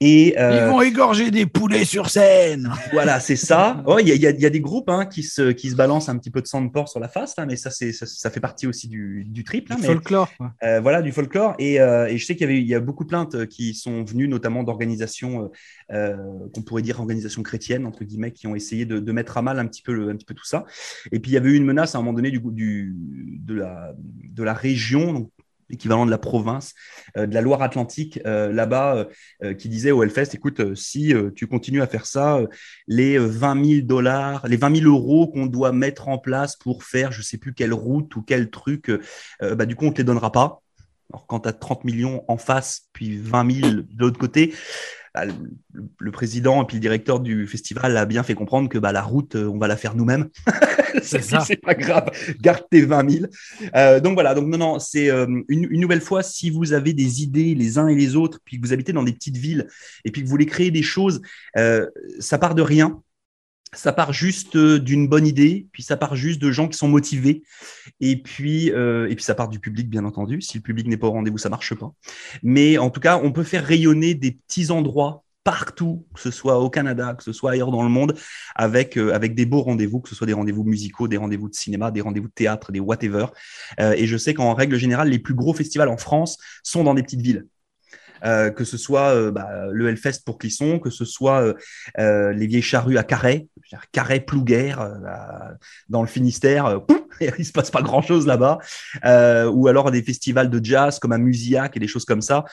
Et 0.00 0.34
euh, 0.38 0.66
Ils 0.66 0.70
vont 0.72 0.80
égorger 0.82 1.30
des 1.30 1.46
poulets 1.46 1.84
sur 1.84 2.08
scène. 2.10 2.70
voilà, 2.92 3.20
c'est 3.20 3.36
ça. 3.36 3.82
Ouais, 3.86 4.02
Il 4.02 4.08
y, 4.08 4.12
a, 4.12 4.14
il 4.14 4.20
y 4.22 4.26
a- 4.26 4.30
y 4.30 4.46
a 4.46 4.50
des 4.50 4.60
groupes 4.60 4.88
hein, 4.88 5.06
qui, 5.06 5.22
se, 5.22 5.50
qui 5.52 5.70
se 5.70 5.76
balancent 5.76 6.08
un 6.08 6.18
petit 6.18 6.30
peu 6.30 6.40
de 6.42 6.46
sang 6.46 6.62
de 6.62 6.70
porc 6.70 6.88
sur 6.88 7.00
la 7.00 7.08
face, 7.08 7.36
là, 7.36 7.46
mais 7.46 7.56
ça, 7.56 7.70
c'est, 7.70 7.92
ça, 7.92 8.06
ça 8.06 8.30
fait 8.30 8.40
partie 8.40 8.66
aussi 8.66 8.88
du, 8.88 9.24
du 9.26 9.44
trip. 9.44 9.68
Là, 9.68 9.76
Du 9.76 9.82
mais, 9.82 9.88
folklore. 9.88 10.30
euh, 10.62 10.80
voilà, 10.80 11.02
du 11.02 11.12
folklore. 11.12 11.54
Et, 11.58 11.80
euh, 11.80 12.06
et 12.06 12.16
je 12.18 12.24
sais 12.26 12.34
qu'il 12.34 12.46
y, 12.46 12.50
avait, 12.50 12.60
il 12.60 12.66
y 12.66 12.74
a 12.74 12.80
beaucoup 12.80 13.04
de 13.04 13.08
plaintes 13.08 13.46
qui 13.46 13.74
sont 13.74 14.02
venues, 14.04 14.28
notamment 14.28 14.62
d'organisations 14.62 15.50
qu'on 15.90 16.62
pourrait 16.62 16.82
dire 16.82 16.98
organisations 17.00 17.42
chrétiennes, 17.42 17.86
entre 17.86 18.04
guillemets, 18.04 18.32
qui 18.32 18.46
ont 18.46 18.54
essayé 18.54 18.84
de, 18.86 18.98
de 18.98 19.12
mettre 19.12 19.36
à 19.38 19.42
mal 19.42 19.58
un 19.58 19.66
petit, 19.66 19.82
peu 19.82 19.92
le- 19.92 20.08
un 20.08 20.16
petit 20.16 20.24
peu 20.24 20.34
tout 20.34 20.44
ça. 20.46 20.64
Et 21.12 21.20
puis, 21.20 21.30
il 21.30 21.34
y 21.34 21.36
avait 21.36 21.50
eu 21.50 21.56
une 21.56 21.64
menace 21.64 21.94
à 21.94 21.98
un 21.98 22.00
moment 22.02 22.14
donné 22.14 22.30
du, 22.30 22.40
du, 22.40 22.94
de, 22.96 23.54
la, 23.54 23.92
de 23.98 24.42
la 24.42 24.54
région, 24.54 25.12
donc 25.12 25.30
l'équivalent 25.68 26.06
de 26.06 26.10
la 26.10 26.18
province, 26.18 26.74
euh, 27.16 27.26
de 27.26 27.34
la 27.34 27.40
Loire-Atlantique, 27.40 28.20
euh, 28.26 28.52
là-bas, 28.52 29.06
euh, 29.42 29.54
qui 29.54 29.68
disait 29.68 29.90
au 29.90 30.02
Hellfest, 30.02 30.34
écoute, 30.34 30.74
si 30.74 31.14
tu 31.34 31.46
continues 31.46 31.82
à 31.82 31.86
faire 31.86 32.06
ça, 32.06 32.40
les 32.86 33.18
euh, 33.18 33.26
20 33.26 33.64
000 33.64 33.86
dollars, 33.86 34.46
les 34.46 34.56
20 34.56 34.82
000 34.82 34.90
euros 34.90 35.28
qu'on 35.28 35.46
doit 35.46 35.72
mettre 35.72 36.08
en 36.08 36.18
place 36.18 36.56
pour 36.56 36.84
faire, 36.84 37.12
je 37.12 37.22
sais 37.22 37.38
plus 37.38 37.54
quelle 37.54 37.74
route 37.74 38.14
ou 38.16 38.22
quel 38.22 38.50
truc, 38.50 38.90
bah, 39.40 39.66
du 39.66 39.76
coup, 39.76 39.86
on 39.86 39.92
te 39.92 39.98
les 39.98 40.04
donnera 40.04 40.32
pas. 40.32 40.62
Alors, 41.12 41.26
quand 41.26 41.40
tu 41.40 41.48
as 41.48 41.52
30 41.52 41.84
millions 41.84 42.24
en 42.28 42.36
face, 42.36 42.88
puis 42.92 43.16
20 43.16 43.60
000 43.60 43.70
de 43.70 43.86
l'autre 43.98 44.18
côté, 44.18 44.54
bah, 45.14 45.24
le, 45.26 45.32
le 45.98 46.10
président 46.10 46.62
et 46.62 46.66
puis 46.66 46.76
le 46.76 46.80
directeur 46.80 47.20
du 47.20 47.46
festival 47.46 47.96
a 47.96 48.04
bien 48.04 48.24
fait 48.24 48.34
comprendre 48.34 48.68
que 48.68 48.78
bah, 48.78 48.90
la 48.90 49.02
route, 49.02 49.36
euh, 49.36 49.46
on 49.46 49.58
va 49.58 49.68
la 49.68 49.76
faire 49.76 49.94
nous-mêmes. 49.94 50.28
C'est 50.94 51.02
C'est 51.02 51.22
ça. 51.22 51.40
c'est 51.40 51.56
pas 51.56 51.74
grave, 51.74 52.10
garde 52.40 52.64
tes 52.70 52.82
20 52.82 53.10
000. 53.10 53.24
Euh, 53.74 54.00
donc 54.00 54.14
voilà, 54.14 54.34
donc 54.34 54.46
non, 54.46 54.58
non, 54.58 54.78
c'est 54.78 55.10
euh, 55.10 55.26
une, 55.48 55.66
une 55.70 55.80
nouvelle 55.80 56.00
fois, 56.00 56.22
si 56.22 56.50
vous 56.50 56.72
avez 56.72 56.92
des 56.92 57.22
idées 57.22 57.54
les 57.54 57.78
uns 57.78 57.88
et 57.88 57.96
les 57.96 58.14
autres, 58.14 58.38
puis 58.44 58.60
que 58.60 58.66
vous 58.66 58.72
habitez 58.72 58.92
dans 58.92 59.02
des 59.02 59.12
petites 59.12 59.36
villes 59.36 59.66
et 60.04 60.12
puis 60.12 60.22
que 60.22 60.26
vous 60.26 60.30
voulez 60.30 60.46
créer 60.46 60.70
des 60.70 60.82
choses, 60.82 61.20
euh, 61.56 61.86
ça 62.20 62.38
part 62.38 62.54
de 62.54 62.62
rien. 62.62 63.02
Ça 63.74 63.92
part 63.92 64.12
juste 64.12 64.56
euh, 64.56 64.78
d'une 64.78 65.08
bonne 65.08 65.26
idée, 65.26 65.66
puis 65.72 65.82
ça 65.82 65.96
part 65.96 66.16
juste 66.16 66.40
de 66.40 66.50
gens 66.50 66.68
qui 66.68 66.78
sont 66.78 66.88
motivés, 66.88 67.42
et 68.00 68.16
puis 68.16 68.70
euh, 68.72 69.08
et 69.10 69.14
puis 69.14 69.24
ça 69.24 69.34
part 69.34 69.48
du 69.48 69.60
public 69.60 69.88
bien 69.88 70.04
entendu. 70.04 70.40
Si 70.40 70.56
le 70.58 70.62
public 70.62 70.86
n'est 70.86 70.96
pas 70.96 71.08
au 71.08 71.12
rendez-vous, 71.12 71.38
ça 71.38 71.48
marche 71.48 71.74
pas. 71.74 71.92
Mais 72.42 72.78
en 72.78 72.90
tout 72.90 73.00
cas, 73.00 73.20
on 73.22 73.32
peut 73.32 73.42
faire 73.42 73.64
rayonner 73.64 74.14
des 74.14 74.32
petits 74.32 74.70
endroits 74.70 75.24
partout, 75.44 76.06
que 76.14 76.20
ce 76.20 76.30
soit 76.30 76.58
au 76.58 76.70
Canada, 76.70 77.14
que 77.14 77.22
ce 77.22 77.32
soit 77.32 77.50
ailleurs 77.50 77.70
dans 77.70 77.82
le 77.82 77.90
monde, 77.90 78.16
avec 78.54 78.96
euh, 78.96 79.12
avec 79.12 79.34
des 79.34 79.46
beaux 79.46 79.62
rendez-vous, 79.62 80.00
que 80.00 80.08
ce 80.08 80.14
soit 80.14 80.26
des 80.26 80.32
rendez-vous 80.32 80.64
musicaux, 80.64 81.08
des 81.08 81.18
rendez-vous 81.18 81.48
de 81.48 81.54
cinéma, 81.54 81.90
des 81.90 82.00
rendez-vous 82.00 82.28
de 82.28 82.32
théâtre, 82.32 82.72
des 82.72 82.80
whatever. 82.80 83.26
Et 83.78 84.06
je 84.06 84.16
sais 84.16 84.34
qu'en 84.34 84.54
règle 84.54 84.76
générale, 84.76 85.08
les 85.08 85.18
plus 85.18 85.34
gros 85.34 85.52
festivals 85.52 85.88
en 85.88 85.98
France 85.98 86.38
sont 86.62 86.84
dans 86.84 86.94
des 86.94 87.02
petites 87.02 87.22
villes. 87.22 87.46
Euh, 88.24 88.50
que 88.50 88.64
ce 88.64 88.78
soit 88.78 89.14
euh, 89.14 89.30
bah, 89.30 89.48
le 89.70 89.88
Hellfest 89.88 90.20
pour 90.24 90.38
Clisson, 90.38 90.78
que 90.78 90.90
ce 90.90 91.04
soit 91.04 91.54
euh, 91.98 92.32
les 92.32 92.46
vieilles 92.46 92.62
charrues 92.62 92.96
à 92.96 93.02
dire, 93.02 93.46
Carhaix 93.92 94.20
Plouguer 94.20 94.74
à- 94.78 95.54
dans 95.88 96.00
le 96.00 96.08
Finistère, 96.08 96.80
pouf, 96.86 97.02
il 97.38 97.44
se 97.44 97.52
passe 97.52 97.70
pas 97.70 97.82
grand 97.82 98.02
chose 98.02 98.26
là-bas, 98.26 98.58
ou 99.50 99.68
alors 99.68 99.90
des 99.90 100.02
festivals 100.02 100.50
de 100.50 100.64
jazz 100.64 100.98
comme 100.98 101.12
à 101.12 101.18
Musiac 101.18 101.76
et 101.76 101.80
des 101.80 101.86
choses 101.86 102.04
comme 102.04 102.22
ça. 102.22 102.44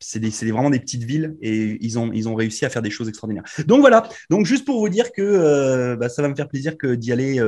C'est 0.00 0.20
vraiment 0.50 0.70
des 0.70 0.80
petites 0.80 1.04
villes 1.04 1.36
et 1.40 1.78
ils 1.80 1.98
ont 1.98 2.10
ils 2.12 2.28
ont 2.28 2.34
réussi 2.34 2.64
à 2.64 2.70
faire 2.70 2.82
des 2.82 2.90
choses 2.90 3.08
extraordinaires. 3.08 3.44
Donc 3.66 3.80
voilà. 3.80 4.08
Donc 4.30 4.46
juste 4.46 4.64
pour 4.64 4.80
vous 4.80 4.88
dire 4.88 5.12
que 5.12 5.94
bah, 5.94 6.08
ça 6.08 6.22
va 6.22 6.28
me 6.28 6.34
faire 6.34 6.48
plaisir 6.48 6.76
que 6.76 6.94
d'y 6.94 7.12
aller. 7.12 7.40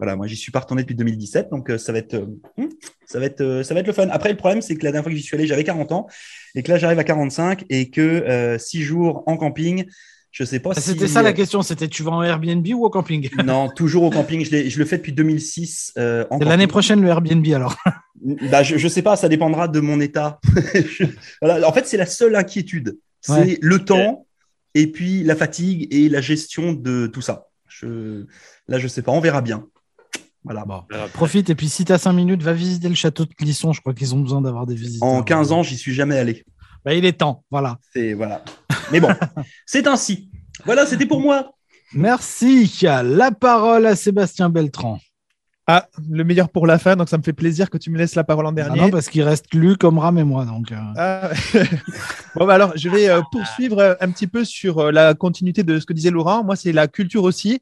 Voilà, 0.00 0.16
moi 0.16 0.26
j'y 0.26 0.36
suis 0.36 0.50
pas 0.50 0.60
retourné 0.60 0.82
depuis 0.82 0.94
2017, 0.94 1.50
donc 1.50 1.68
euh, 1.70 1.76
ça 1.78 1.92
va 1.92 1.98
être 1.98 2.14
euh, 2.14 2.26
hmm, 2.56 2.68
ça 3.06 3.18
va 3.20 3.26
être 3.26 3.42
euh, 3.42 3.62
ça 3.62 3.74
va 3.74 3.80
être 3.80 3.86
le 3.86 3.92
fun. 3.92 4.08
Après 4.10 4.30
le 4.30 4.36
problème 4.36 4.62
c'est 4.62 4.74
que 4.74 4.84
la 4.84 4.92
dernière 4.92 5.02
fois 5.04 5.12
que 5.12 5.16
j'y 5.18 5.22
suis 5.22 5.36
allé, 5.36 5.46
j'avais 5.46 5.62
40 5.64 5.92
ans 5.92 6.06
et 6.54 6.62
que 6.62 6.70
là 6.72 6.78
j'arrive 6.78 6.98
à 6.98 7.04
45 7.04 7.64
et 7.68 7.90
que 7.90 8.00
euh, 8.00 8.56
six 8.58 8.82
jours 8.82 9.22
en 9.26 9.36
camping, 9.36 9.84
je 10.30 10.44
sais 10.44 10.58
pas 10.60 10.72
si 10.72 10.78
Ah, 10.78 10.82
C'était 10.82 11.06
ça 11.08 11.22
la 11.22 11.32
question. 11.32 11.60
C'était 11.62 11.88
tu 11.88 12.02
vas 12.02 12.12
en 12.12 12.22
Airbnb 12.22 12.66
ou 12.74 12.84
au 12.84 12.90
camping? 12.90 13.28
Non, 13.44 13.68
toujours 13.68 14.04
au 14.04 14.10
camping. 14.10 14.44
Je, 14.44 14.78
le 14.78 14.84
fais 14.86 14.96
depuis 14.96 15.12
2006. 15.12 15.92
euh, 15.98 16.24
l'année 16.40 16.66
prochaine 16.66 17.00
le 17.02 17.08
Airbnb 17.08 17.46
alors. 17.54 17.76
Bah, 18.50 18.62
je, 18.62 18.76
je 18.76 18.86
sais 18.86 19.00
pas, 19.02 19.16
ça 19.16 19.28
dépendra 19.30 19.66
de 19.66 19.80
mon 19.80 19.98
état. 19.98 20.40
Je- 20.74 21.04
voilà. 21.40 21.66
En 21.66 21.72
fait, 21.72 21.86
c'est 21.86 21.96
la 21.96 22.04
seule 22.04 22.36
inquiétude. 22.36 22.98
C'est 23.22 23.32
Ouais. 23.32 23.58
le 23.62 23.82
temps 23.82 24.26
et 24.74 24.88
puis 24.92 25.22
la 25.24 25.34
fatigue 25.34 25.88
et 25.90 26.08
la 26.10 26.20
gestion 26.20 26.74
de 26.74 27.06
tout 27.06 27.22
ça. 27.22 27.46
Je, 27.66 28.26
là, 28.68 28.78
je 28.78 28.88
sais 28.88 29.00
pas, 29.00 29.10
on 29.12 29.20
verra 29.20 29.40
bien. 29.40 29.66
Voilà. 30.44 30.64
Bon, 30.64 30.82
profite 31.12 31.50
et 31.50 31.54
puis 31.54 31.68
si 31.68 31.84
tu 31.84 31.92
as 31.92 31.98
5 31.98 32.12
minutes, 32.12 32.42
va 32.42 32.52
visiter 32.52 32.88
le 32.88 32.94
château 32.94 33.24
de 33.26 33.34
Clisson. 33.34 33.72
Je 33.72 33.80
crois 33.80 33.92
qu'ils 33.94 34.14
ont 34.14 34.20
besoin 34.20 34.40
d'avoir 34.40 34.66
des 34.66 34.74
visiteurs. 34.74 35.08
En 35.08 35.22
15 35.22 35.52
ans, 35.52 35.62
j'y 35.62 35.76
suis 35.76 35.92
jamais 35.92 36.18
allé. 36.18 36.44
Bah, 36.84 36.94
il 36.94 37.04
est 37.04 37.12
temps. 37.18 37.44
Voilà. 37.50 37.78
C'est 37.92 38.14
voilà. 38.14 38.42
Mais 38.90 39.00
bon, 39.00 39.10
c'est 39.66 39.86
ainsi. 39.86 40.30
Voilà, 40.64 40.86
c'était 40.86 41.06
pour 41.06 41.20
moi. 41.20 41.52
Merci. 41.92 42.72
La 42.82 43.30
parole 43.32 43.86
à 43.86 43.96
Sébastien 43.96 44.48
Beltran. 44.48 44.98
Ah, 45.66 45.86
le 46.10 46.24
meilleur 46.24 46.48
pour 46.48 46.66
la 46.66 46.78
fin, 46.80 46.96
donc 46.96 47.08
ça 47.08 47.16
me 47.16 47.22
fait 47.22 47.32
plaisir 47.32 47.70
que 47.70 47.78
tu 47.78 47.90
me 47.90 47.98
laisses 47.98 48.16
la 48.16 48.24
parole 48.24 48.44
en 48.46 48.50
Ah 48.50 48.52
dernier. 48.54 48.80
non, 48.80 48.90
parce 48.90 49.08
qu'il 49.08 49.22
reste 49.22 49.54
Lu 49.54 49.76
comme 49.76 49.98
Ram 49.98 50.18
et 50.18 50.24
moi. 50.24 50.44
Donc, 50.44 50.72
euh, 50.72 50.76
Ah. 50.96 51.30
bon, 52.34 52.46
bah 52.46 52.54
alors, 52.54 52.72
je 52.76 52.88
vais 52.88 53.08
euh, 53.08 53.20
poursuivre 53.30 53.78
euh, 53.78 53.94
un 54.00 54.10
petit 54.10 54.26
peu 54.26 54.44
sur 54.44 54.78
euh, 54.78 54.90
la 54.90 55.14
continuité 55.14 55.62
de 55.62 55.78
ce 55.78 55.86
que 55.86 55.92
disait 55.92 56.10
Laurent. 56.10 56.42
Moi, 56.42 56.56
c'est 56.56 56.72
la 56.72 56.88
culture 56.88 57.22
aussi. 57.22 57.60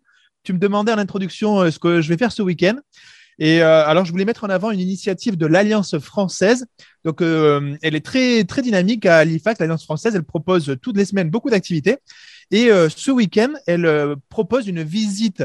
Tu 0.49 0.55
me 0.55 0.59
demandais 0.59 0.93
en 0.93 0.97
introduction 0.97 1.61
euh, 1.61 1.71
ce 1.71 1.79
que 1.79 2.01
je 2.01 2.09
vais 2.09 2.17
faire 2.17 2.33
ce 2.33 2.41
week-end. 2.41 2.77
Et 3.39 3.61
euh, 3.61 3.87
alors, 3.87 4.07
je 4.07 4.13
voulais 4.13 4.25
mettre 4.25 4.45
en 4.45 4.49
avant 4.49 4.71
une 4.71 4.81
initiative 4.81 5.37
de 5.37 5.45
l'Alliance 5.45 5.99
française. 5.99 6.65
Donc, 7.05 7.21
euh, 7.21 7.77
elle 7.83 7.95
est 7.95 8.01
très, 8.01 8.45
très 8.45 8.63
dynamique 8.63 9.05
à 9.05 9.19
Halifax. 9.19 9.61
L'Alliance 9.61 9.85
française, 9.85 10.15
elle 10.15 10.25
propose 10.25 10.75
toutes 10.81 10.97
les 10.97 11.05
semaines 11.05 11.29
beaucoup 11.29 11.51
d'activités. 11.51 11.99
Et 12.51 12.71
euh, 12.71 12.89
ce 12.89 13.11
week-end, 13.11 13.51
elle 13.67 14.17
propose 14.31 14.67
une 14.69 14.83
visite 14.83 15.45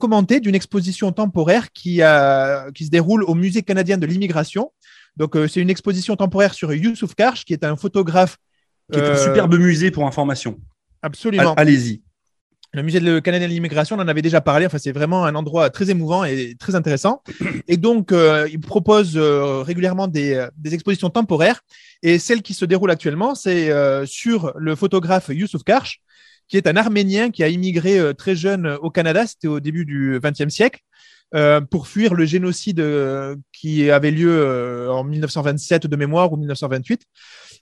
commentée 0.00 0.40
d'une 0.40 0.56
exposition 0.56 1.12
temporaire 1.12 1.70
qui, 1.70 2.02
a, 2.02 2.72
qui 2.72 2.86
se 2.86 2.90
déroule 2.90 3.22
au 3.22 3.36
Musée 3.36 3.62
canadien 3.62 3.98
de 3.98 4.06
l'immigration. 4.06 4.72
Donc, 5.16 5.36
c'est 5.48 5.60
une 5.60 5.70
exposition 5.70 6.16
temporaire 6.16 6.54
sur 6.54 6.74
Youssouf 6.74 7.14
Karch, 7.14 7.44
qui 7.44 7.52
est 7.52 7.62
un 7.62 7.76
photographe. 7.76 8.36
Qui 8.92 8.98
est 8.98 9.08
un 9.08 9.16
superbe 9.16 9.54
musée 9.56 9.92
pour 9.92 10.08
information. 10.08 10.58
Absolument. 11.02 11.54
Allez-y. 11.54 12.02
Le 12.74 12.82
musée 12.82 12.98
de 12.98 13.20
canadien 13.20 13.46
de 13.46 13.52
l'immigration, 13.52 13.94
on 13.94 14.00
en 14.00 14.08
avait 14.08 14.20
déjà 14.20 14.40
parlé. 14.40 14.66
Enfin, 14.66 14.78
c'est 14.78 14.90
vraiment 14.90 15.24
un 15.24 15.36
endroit 15.36 15.70
très 15.70 15.90
émouvant 15.90 16.24
et 16.24 16.56
très 16.58 16.74
intéressant. 16.74 17.22
Et 17.68 17.76
donc, 17.76 18.10
euh, 18.10 18.48
il 18.50 18.58
propose 18.58 19.16
euh, 19.16 19.62
régulièrement 19.62 20.08
des, 20.08 20.34
euh, 20.34 20.48
des 20.56 20.74
expositions 20.74 21.08
temporaires. 21.08 21.60
Et 22.02 22.18
celle 22.18 22.42
qui 22.42 22.52
se 22.52 22.64
déroule 22.64 22.90
actuellement, 22.90 23.36
c'est 23.36 23.70
euh, 23.70 24.06
sur 24.06 24.52
le 24.56 24.74
photographe 24.74 25.28
Youssouf 25.28 25.62
Karch, 25.62 26.00
qui 26.48 26.56
est 26.56 26.66
un 26.66 26.74
Arménien 26.74 27.30
qui 27.30 27.44
a 27.44 27.48
immigré 27.48 28.12
très 28.18 28.34
jeune 28.34 28.66
au 28.66 28.90
Canada. 28.90 29.24
C'était 29.24 29.46
au 29.48 29.60
début 29.60 29.84
du 29.84 30.18
XXe 30.20 30.52
siècle. 30.52 30.80
pour 31.70 31.88
fuir 31.88 32.12
le 32.12 32.26
génocide 32.26 32.84
qui 33.50 33.90
avait 33.90 34.10
lieu 34.10 34.90
en 34.90 35.04
1927 35.04 35.86
de 35.86 35.96
mémoire 35.96 36.30
ou 36.32 36.36
1928. 36.36 37.00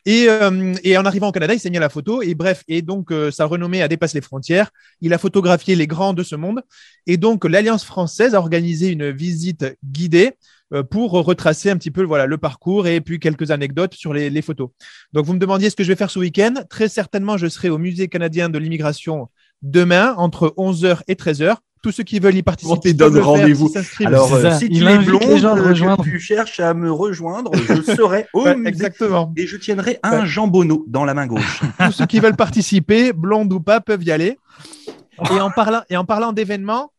Et, 0.05 0.27
euh, 0.29 0.75
et 0.83 0.97
en 0.99 1.05
arrivant 1.05 1.29
au 1.29 1.33
Canada, 1.33 1.55
il 1.55 1.61
s'est 1.61 1.71
mis 1.71 1.77
à 1.77 1.81
la 1.81 1.89
photo. 1.89 2.23
Et 2.23 2.35
bref, 2.35 2.65
et 2.69 2.83
donc 2.83 3.13
euh, 3.13 3.31
sa 3.31 3.45
renommée 3.45 3.83
a 3.83 3.89
dépassé 3.89 4.19
les 4.19 4.23
frontières. 4.23 4.71
Il 5.01 5.13
a 5.15 5.19
photographié 5.19 5.77
les 5.77 5.87
grands 5.87 6.13
de 6.13 6.23
ce 6.23 6.35
monde. 6.35 6.63
Et 7.07 7.17
donc 7.17 7.45
l'Alliance 7.45 7.85
française 7.85 8.35
a 8.35 8.39
organisé 8.39 8.89
une 8.89 9.11
visite 9.11 9.77
guidée 9.85 10.33
euh, 10.73 10.83
pour 10.83 11.13
retracer 11.13 11.71
un 11.71 11.77
petit 11.77 11.91
peu 11.91 12.03
voilà 12.03 12.27
le 12.27 12.39
parcours 12.39 12.87
et 12.87 13.01
puis 13.01 13.21
quelques 13.21 13.51
anecdotes 13.51 13.95
sur 13.95 14.13
les, 14.13 14.29
les 14.31 14.43
photos. 14.43 14.71
Donc 15.13 15.27
vous 15.27 15.35
me 15.35 15.39
demandiez 15.39 15.71
ce 15.71 15.77
que 15.77 15.85
je 15.85 15.89
vais 15.89 15.97
faire 15.97 16.11
ce 16.11 16.19
week-end. 16.19 16.55
Très 16.69 16.89
certainement, 16.89 17.37
je 17.37 17.47
serai 17.47 17.69
au 17.69 17.79
Musée 17.79 18.09
canadien 18.09 18.49
de 18.49 18.59
l'immigration 18.59 19.29
demain 19.63 20.15
entre 20.17 20.53
11h 20.57 21.03
et 21.07 21.15
13h. 21.15 21.57
Tous 21.83 21.91
ceux 21.91 22.05
qui 22.05 22.21
veulent 22.21 22.37
y 22.37 22.43
participer 22.45 22.91
tu 22.91 22.97
peuvent 22.97 23.11
donnes 23.13 23.15
le 23.15 23.21
faire, 23.21 23.29
rendez-vous. 23.29 23.73
Alors, 24.05 24.33
euh, 24.33 24.57
si 24.57 24.67
Il 24.71 24.79
tu 24.79 24.89
es 24.89 24.99
blonde, 24.99 25.23
euh, 25.23 25.63
rejoindre. 25.69 26.05
que 26.05 26.11
tu 26.11 26.21
cherches 26.21 26.61
à 26.61 26.75
me 26.75 26.93
rejoindre, 26.93 27.51
je 27.57 27.83
serai 27.83 28.29
au 28.33 28.43
Ouais, 28.45 28.55
musée 28.57 28.69
exactement. 28.69 29.33
et 29.37 29.49
je 29.49 29.57
tiendrai 29.57 29.99
un 30.05 30.25
jambonneau 30.25 30.85
dans 30.87 31.05
la 31.05 31.13
main 31.13 31.27
gauche. 31.27 31.61
tous 31.85 31.93
ceux 31.93 32.07
qui 32.07 32.21
veulent 32.21 32.37
participer, 32.37 33.13
blondes 33.13 33.53
ou 33.53 33.61
pas, 33.61 33.81
peuvent 33.81 34.03
y 34.05 34.13
aller. 34.13 34.39
Et 35.35 35.41
en 35.41 35.51
parlant, 35.51 35.83
et 35.91 35.97
en 35.97 36.05
parlant 36.05 36.33
d'événements, 36.33 36.93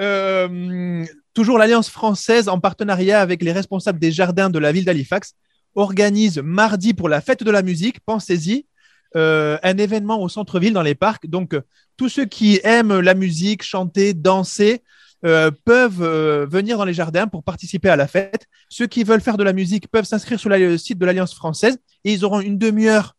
euh, 0.00 1.04
toujours 1.34 1.58
l'Alliance 1.58 1.90
française, 1.90 2.48
en 2.48 2.60
partenariat 2.60 3.20
avec 3.20 3.42
les 3.42 3.52
responsables 3.52 3.98
des 3.98 4.12
jardins 4.12 4.50
de 4.50 4.58
la 4.60 4.70
ville 4.70 4.84
d'Halifax, 4.84 5.34
organise 5.74 6.38
mardi 6.38 6.94
pour 6.94 7.08
la 7.08 7.20
fête 7.20 7.42
de 7.42 7.50
la 7.50 7.62
musique, 7.62 7.98
pensez-y, 8.06 8.66
euh, 9.16 9.58
un 9.62 9.76
événement 9.78 10.20
au 10.22 10.28
centre-ville 10.28 10.72
dans 10.72 10.82
les 10.82 10.94
parcs. 10.94 11.26
Donc, 11.28 11.54
euh, 11.54 11.62
tous 11.96 12.08
ceux 12.08 12.24
qui 12.26 12.60
aiment 12.64 13.00
la 13.00 13.14
musique, 13.14 13.62
chanter, 13.62 14.14
danser, 14.14 14.82
euh, 15.24 15.50
peuvent 15.64 16.02
euh, 16.02 16.46
venir 16.48 16.78
dans 16.78 16.84
les 16.84 16.94
jardins 16.94 17.26
pour 17.26 17.42
participer 17.42 17.88
à 17.88 17.96
la 17.96 18.06
fête. 18.06 18.46
Ceux 18.68 18.86
qui 18.86 19.02
veulent 19.02 19.20
faire 19.20 19.36
de 19.36 19.42
la 19.42 19.52
musique 19.52 19.88
peuvent 19.88 20.04
s'inscrire 20.04 20.38
sur 20.38 20.48
la- 20.48 20.58
le 20.58 20.78
site 20.78 20.98
de 20.98 21.06
l'Alliance 21.06 21.34
française 21.34 21.78
et 22.04 22.12
ils 22.12 22.24
auront 22.24 22.40
une 22.40 22.56
demi-heure 22.58 23.16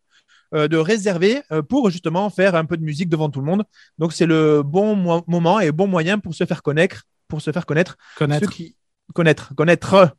euh, 0.54 0.66
de 0.66 0.78
réservé 0.78 1.42
euh, 1.52 1.60
pour 1.62 1.90
justement 1.90 2.30
faire 2.30 2.54
un 2.54 2.64
peu 2.64 2.76
de 2.78 2.82
musique 2.82 3.08
devant 3.10 3.28
tout 3.28 3.40
le 3.40 3.46
monde. 3.46 3.64
Donc 3.98 4.12
c'est 4.14 4.26
le 4.26 4.62
bon 4.62 4.96
mo- 4.96 5.22
moment 5.26 5.60
et 5.60 5.72
bon 5.72 5.86
moyen 5.86 6.18
pour 6.18 6.34
se 6.34 6.44
faire 6.46 6.62
connaître, 6.62 7.02
pour 7.28 7.42
se 7.42 7.52
faire 7.52 7.66
connaître, 7.66 7.96
Connaître. 8.16 8.46
ceux 8.46 8.50
qui 8.50 8.74
connaître, 9.14 9.54
connaître 9.54 10.16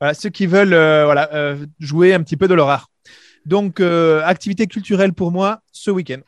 voilà, 0.00 0.14
ceux 0.14 0.30
qui 0.30 0.46
veulent 0.46 0.74
voilà, 1.04 1.54
jouer 1.78 2.12
un 2.12 2.22
petit 2.22 2.36
peu 2.36 2.48
de 2.48 2.54
leur 2.54 2.68
art. 2.70 2.89
Donc 3.46 3.80
euh, 3.80 4.22
activité 4.24 4.66
culturelle 4.66 5.12
pour 5.12 5.32
moi 5.32 5.62
ce 5.72 5.90
week-end. 5.90 6.20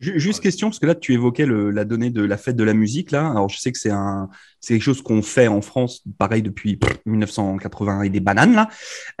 Ju- 0.00 0.20
Juste 0.20 0.40
question, 0.40 0.68
parce 0.68 0.78
que 0.78 0.86
là, 0.86 0.94
tu 0.94 1.12
évoquais 1.12 1.44
le- 1.44 1.72
la 1.72 1.84
donnée 1.84 2.10
de 2.10 2.22
la 2.22 2.36
fête 2.36 2.54
de 2.54 2.62
la 2.62 2.72
musique. 2.74 3.10
Là, 3.10 3.30
alors 3.30 3.48
je 3.48 3.58
sais 3.58 3.72
que 3.72 3.78
c'est 3.78 3.90
un, 3.90 4.28
c'est 4.60 4.74
quelque 4.74 4.82
chose 4.84 5.02
qu'on 5.02 5.22
fait 5.22 5.48
en 5.48 5.60
France, 5.60 6.02
pareil 6.18 6.40
depuis 6.42 6.76
pff, 6.76 6.98
1980 7.04 8.02
et 8.02 8.08
des 8.10 8.20
bananes 8.20 8.54
là. 8.54 8.68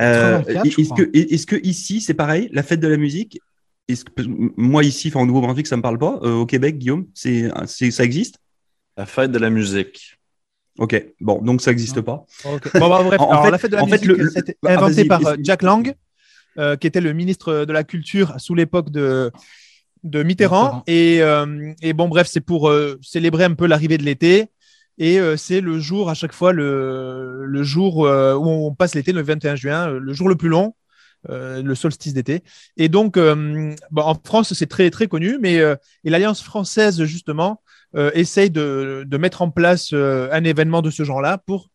Euh, 0.00 0.38
84, 0.42 0.70
je 0.70 1.34
est-ce 1.34 1.46
que, 1.46 1.56
ici, 1.66 2.00
c'est 2.00 2.14
pareil, 2.14 2.48
la 2.52 2.62
fête 2.62 2.78
de 2.78 2.86
la 2.86 2.96
musique? 2.96 3.40
Est-ce 3.88 4.04
que, 4.04 4.10
moi 4.56 4.84
ici, 4.84 5.10
au 5.14 5.26
Nouveau-Brunswick, 5.26 5.66
ça 5.66 5.76
me 5.76 5.82
parle 5.82 5.98
pas. 5.98 6.20
Euh, 6.22 6.34
au 6.34 6.46
Québec, 6.46 6.78
Guillaume, 6.78 7.06
c'est, 7.12 7.50
ça 7.66 8.04
existe? 8.04 8.38
La 8.96 9.06
fête 9.06 9.32
de 9.32 9.38
la 9.38 9.50
musique. 9.50 10.16
Ok, 10.78 11.06
bon, 11.20 11.42
donc 11.42 11.60
ça 11.60 11.72
n'existe 11.72 12.00
pas. 12.02 12.24
Bon, 12.44 12.58
bah, 12.88 13.02
bref, 13.02 13.20
En- 13.20 13.24
en 13.24 13.30
alors, 13.30 13.44
fait- 13.46 13.50
la 13.50 13.58
fête 13.58 13.70
de 13.72 13.76
la 13.76 13.82
en 13.82 13.86
fait, 13.86 13.92
musique, 14.06 14.06
le- 14.06 14.30
ah, 14.64 14.76
par. 15.08 15.34
Jack 15.42 15.62
Lang, 15.62 15.92
euh, 16.58 16.76
qui 16.76 16.86
était 16.86 17.00
le 17.00 17.12
ministre 17.12 17.64
de 17.64 17.72
la 17.72 17.84
Culture 17.84 18.34
sous 18.38 18.54
l'époque 18.54 18.90
de, 18.90 19.30
de 20.04 20.22
Mitterrand. 20.22 20.82
Et, 20.86 21.22
euh, 21.22 21.72
et 21.82 21.92
bon, 21.92 22.08
bref, 22.08 22.28
c'est 22.30 22.40
pour 22.40 22.68
euh, 22.68 22.98
célébrer 23.02 23.44
un 23.44 23.54
peu 23.54 23.66
l'arrivée 23.66 23.98
de 23.98 24.04
l'été. 24.04 24.46
Et 25.00 25.20
c'est 25.36 25.60
le 25.60 25.78
jour, 25.78 26.10
à 26.10 26.14
chaque 26.14 26.32
fois, 26.32 26.52
le, 26.52 27.44
le 27.44 27.62
jour 27.62 27.98
où 27.98 28.48
on 28.66 28.74
passe 28.74 28.96
l'été, 28.96 29.12
le 29.12 29.22
21 29.22 29.54
juin, 29.54 29.86
le 29.90 30.12
jour 30.12 30.28
le 30.28 30.34
plus 30.34 30.48
long, 30.48 30.74
euh, 31.30 31.62
le 31.62 31.74
solstice 31.76 32.14
d'été. 32.14 32.42
Et 32.76 32.88
donc, 32.88 33.16
euh, 33.16 33.72
bon, 33.92 34.02
en 34.02 34.14
France, 34.14 34.54
c'est 34.54 34.66
très, 34.66 34.90
très 34.90 35.06
connu, 35.06 35.38
mais 35.40 35.58
euh, 35.60 35.76
et 36.02 36.10
l'Alliance 36.10 36.42
française, 36.42 37.04
justement, 37.04 37.62
essaye 38.14 38.50
de, 38.50 39.04
de 39.06 39.16
mettre 39.18 39.40
en 39.40 39.50
place 39.50 39.92
un 39.92 40.44
événement 40.44 40.82
de 40.82 40.90
ce 40.90 41.04
genre-là 41.04 41.38
pour 41.38 41.70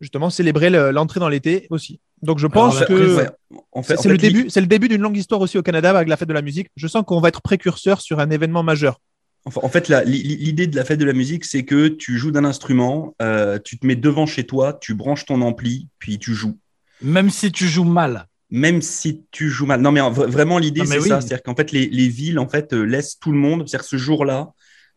justement 0.00 0.30
célébrer 0.30 0.70
le- 0.70 0.92
l'entrée 0.92 1.20
dans 1.20 1.28
l'été 1.28 1.66
aussi. 1.70 2.00
Donc, 2.22 2.38
je 2.38 2.46
pense 2.46 2.76
Alors, 2.76 2.88
que 2.88 3.16
ouais, 3.16 3.28
en 3.72 3.82
fait, 3.82 3.96
c'est 3.96 4.08
en 4.08 4.12
le 4.12 4.18
début, 4.18 4.50
c'est 4.50 4.60
le 4.60 4.66
début 4.66 4.88
d'une 4.88 5.00
longue 5.02 5.16
histoire 5.16 5.40
aussi 5.40 5.56
au 5.58 5.62
Canada 5.62 5.90
avec 5.90 6.08
la 6.08 6.16
fête 6.16 6.28
de 6.28 6.34
la 6.34 6.42
musique. 6.42 6.68
Je 6.76 6.86
sens 6.88 7.04
qu'on 7.06 7.20
va 7.20 7.28
être 7.28 7.42
précurseur 7.42 8.00
sur 8.00 8.18
un 8.20 8.30
événement 8.30 8.62
majeur. 8.62 9.00
Enfin, 9.44 9.60
en 9.62 9.68
fait, 9.68 9.88
la- 9.88 10.04
l'idée 10.04 10.66
de 10.66 10.76
la 10.76 10.84
fête 10.84 10.98
de 10.98 11.04
la 11.04 11.12
musique, 11.12 11.44
c'est 11.44 11.64
que 11.64 11.88
tu 11.88 12.18
joues 12.18 12.32
d'un 12.32 12.44
instrument, 12.44 13.14
euh, 13.22 13.58
tu 13.64 13.78
te 13.78 13.86
mets 13.86 13.96
devant 13.96 14.26
chez 14.26 14.44
toi, 14.44 14.76
tu 14.80 14.94
branches 14.94 15.24
ton 15.26 15.40
ampli, 15.42 15.88
puis 15.98 16.18
tu 16.18 16.34
joues. 16.34 16.58
Même 17.02 17.30
si 17.30 17.52
tu 17.52 17.66
joues 17.66 17.84
mal. 17.84 18.26
Même 18.50 18.82
si 18.82 19.22
tu 19.30 19.48
joues 19.48 19.66
mal. 19.66 19.80
Non, 19.80 19.92
mais 19.92 20.00
vra- 20.00 20.26
vraiment, 20.26 20.58
l'idée, 20.58 20.80
Non, 20.80 20.86
mais 20.88 20.96
c'est 20.96 21.02
oui. 21.02 21.08
ça. 21.10 21.20
C'est-à-dire 21.20 21.42
qu'en 21.42 21.54
fait, 21.54 21.70
les, 21.70 21.86
les 21.86 22.08
villes, 22.08 22.38
en 22.38 22.48
fait, 22.48 22.72
euh, 22.72 22.82
laissent 22.82 23.18
tout 23.18 23.30
le 23.30 23.38
monde. 23.38 23.60
C'est-à-dire 23.68 23.84
que 23.84 23.90
ce 23.90 23.96
jour-là, 23.98 24.48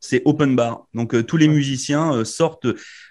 c'est 0.02 0.22
open 0.26 0.56
bar. 0.56 0.88
Donc, 0.94 1.14
euh, 1.14 1.24
tous 1.24 1.38
les 1.38 1.48
musiciens 1.48 2.12
euh, 2.14 2.26
sortent 2.26 2.68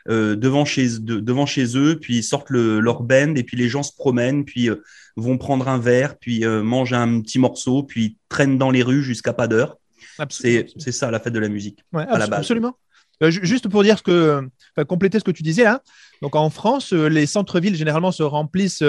euh, 0.09 0.37
devant, 0.37 0.64
chez, 0.66 0.98
de- 0.98 1.20
devant 1.20 1.46
chez 1.46 1.79
eux, 1.79 1.98
puis 1.98 2.18
ils 2.18 2.22
sortent 2.22 2.50
le, 2.50 2.81
leur 2.81 3.03
band, 3.03 3.35
et 3.37 3.44
puis 3.44 3.57
les 3.57 3.68
gens 3.70 3.83
se 3.83 3.92
promènent, 3.94 4.44
puis 4.44 4.68
vont 5.16 5.38
prendre 5.38 5.68
un 5.68 5.79
verre, 5.79 6.18
puis 6.18 6.44
mangent 6.44 6.92
un 6.92 7.20
petit 7.22 7.38
morceau, 7.38 7.83
puis 7.85 8.16
traînent 8.29 8.59
dans 8.59 8.70
les 8.70 8.83
rues 8.83 9.03
jusqu'à 9.03 9.33
pas 9.33 9.48
d'heure. 9.48 9.79
C'est 10.29 10.66
c'est 10.76 10.92
ça, 10.92 11.11
la 11.11 11.18
fête 11.20 11.33
de 11.33 11.38
la 11.38 11.48
musique. 11.48 11.79
Ouais, 11.92 12.03
à 12.03 12.18
la 12.18 12.26
base. 12.26 12.40
Absolument. 12.40 12.76
Ju- 13.22 13.40
juste 13.44 13.68
pour 13.68 13.83
dire 13.83 13.98
ce 13.98 14.03
que, 14.03 14.42
enfin, 14.74 14.85
compléter 14.85 15.18
ce 15.18 15.24
que 15.24 15.31
tu 15.31 15.42
disais 15.42 15.64
là. 15.64 15.83
Donc 16.22 16.35
en 16.37 16.48
France, 16.50 16.92
les 16.92 17.26
centres-villes 17.26 17.74
généralement 17.76 18.12
se 18.12 18.22
remplissent 18.22 18.83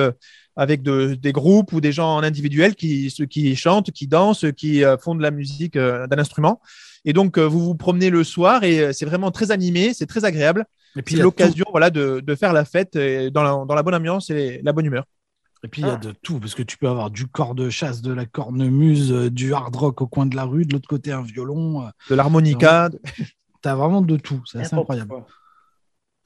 avec 0.55 0.83
de- 0.83 1.15
des 1.15 1.31
groupes 1.33 1.71
ou 1.73 1.81
des 1.81 1.91
gens 1.91 2.15
en 2.15 2.23
individuel 2.23 2.75
qui, 2.75 3.09
ceux 3.09 3.25
qui 3.25 3.55
chantent, 3.55 3.91
qui 3.91 4.07
dansent, 4.07 4.45
qui 4.55 4.83
font 5.01 5.15
de 5.15 5.21
la 5.21 5.31
musique 5.31 5.77
d'un 5.77 6.17
instrument. 6.17 6.61
Et 7.05 7.13
donc 7.13 7.37
euh, 7.37 7.45
vous 7.47 7.59
vous 7.63 7.75
promenez 7.75 8.09
le 8.09 8.23
soir 8.23 8.63
et 8.63 8.79
euh, 8.79 8.93
c'est 8.93 9.05
vraiment 9.05 9.31
très 9.31 9.51
animé, 9.51 9.93
c'est 9.93 10.05
très 10.07 10.23
agréable. 10.25 10.65
Et 10.95 11.01
puis, 11.01 11.15
C'est 11.15 11.21
l'occasion 11.21 11.65
voilà, 11.71 11.89
de, 11.89 12.19
de 12.19 12.35
faire 12.35 12.53
la 12.53 12.65
fête 12.65 12.97
dans 12.97 13.43
la, 13.43 13.65
dans 13.65 13.75
la 13.75 13.83
bonne 13.83 13.95
ambiance 13.95 14.29
et 14.29 14.61
la 14.63 14.73
bonne 14.73 14.85
humeur. 14.85 15.05
Et 15.63 15.67
puis 15.67 15.83
il 15.83 15.87
y 15.87 15.91
a 15.91 15.95
de 15.95 16.11
tout, 16.23 16.39
parce 16.39 16.55
que 16.55 16.63
tu 16.63 16.77
peux 16.77 16.87
avoir 16.89 17.11
du 17.11 17.27
corps 17.27 17.53
de 17.55 17.69
chasse, 17.69 18.01
de 18.01 18.11
la 18.11 18.25
cornemuse, 18.25 19.11
euh, 19.11 19.29
du 19.29 19.53
hard 19.53 19.75
rock 19.75 20.01
au 20.01 20.07
coin 20.07 20.25
de 20.25 20.35
la 20.35 20.43
rue, 20.43 20.65
de 20.65 20.73
l'autre 20.73 20.87
côté 20.89 21.11
un 21.11 21.21
violon. 21.21 21.87
De 22.09 22.15
l'harmonica. 22.15 22.89
de- 22.89 22.99
T'as 23.61 23.75
vraiment 23.75 24.01
de 24.01 24.17
tout, 24.17 24.41
c'est 24.45 24.57
assez 24.59 24.75
incroyable. 24.75 25.13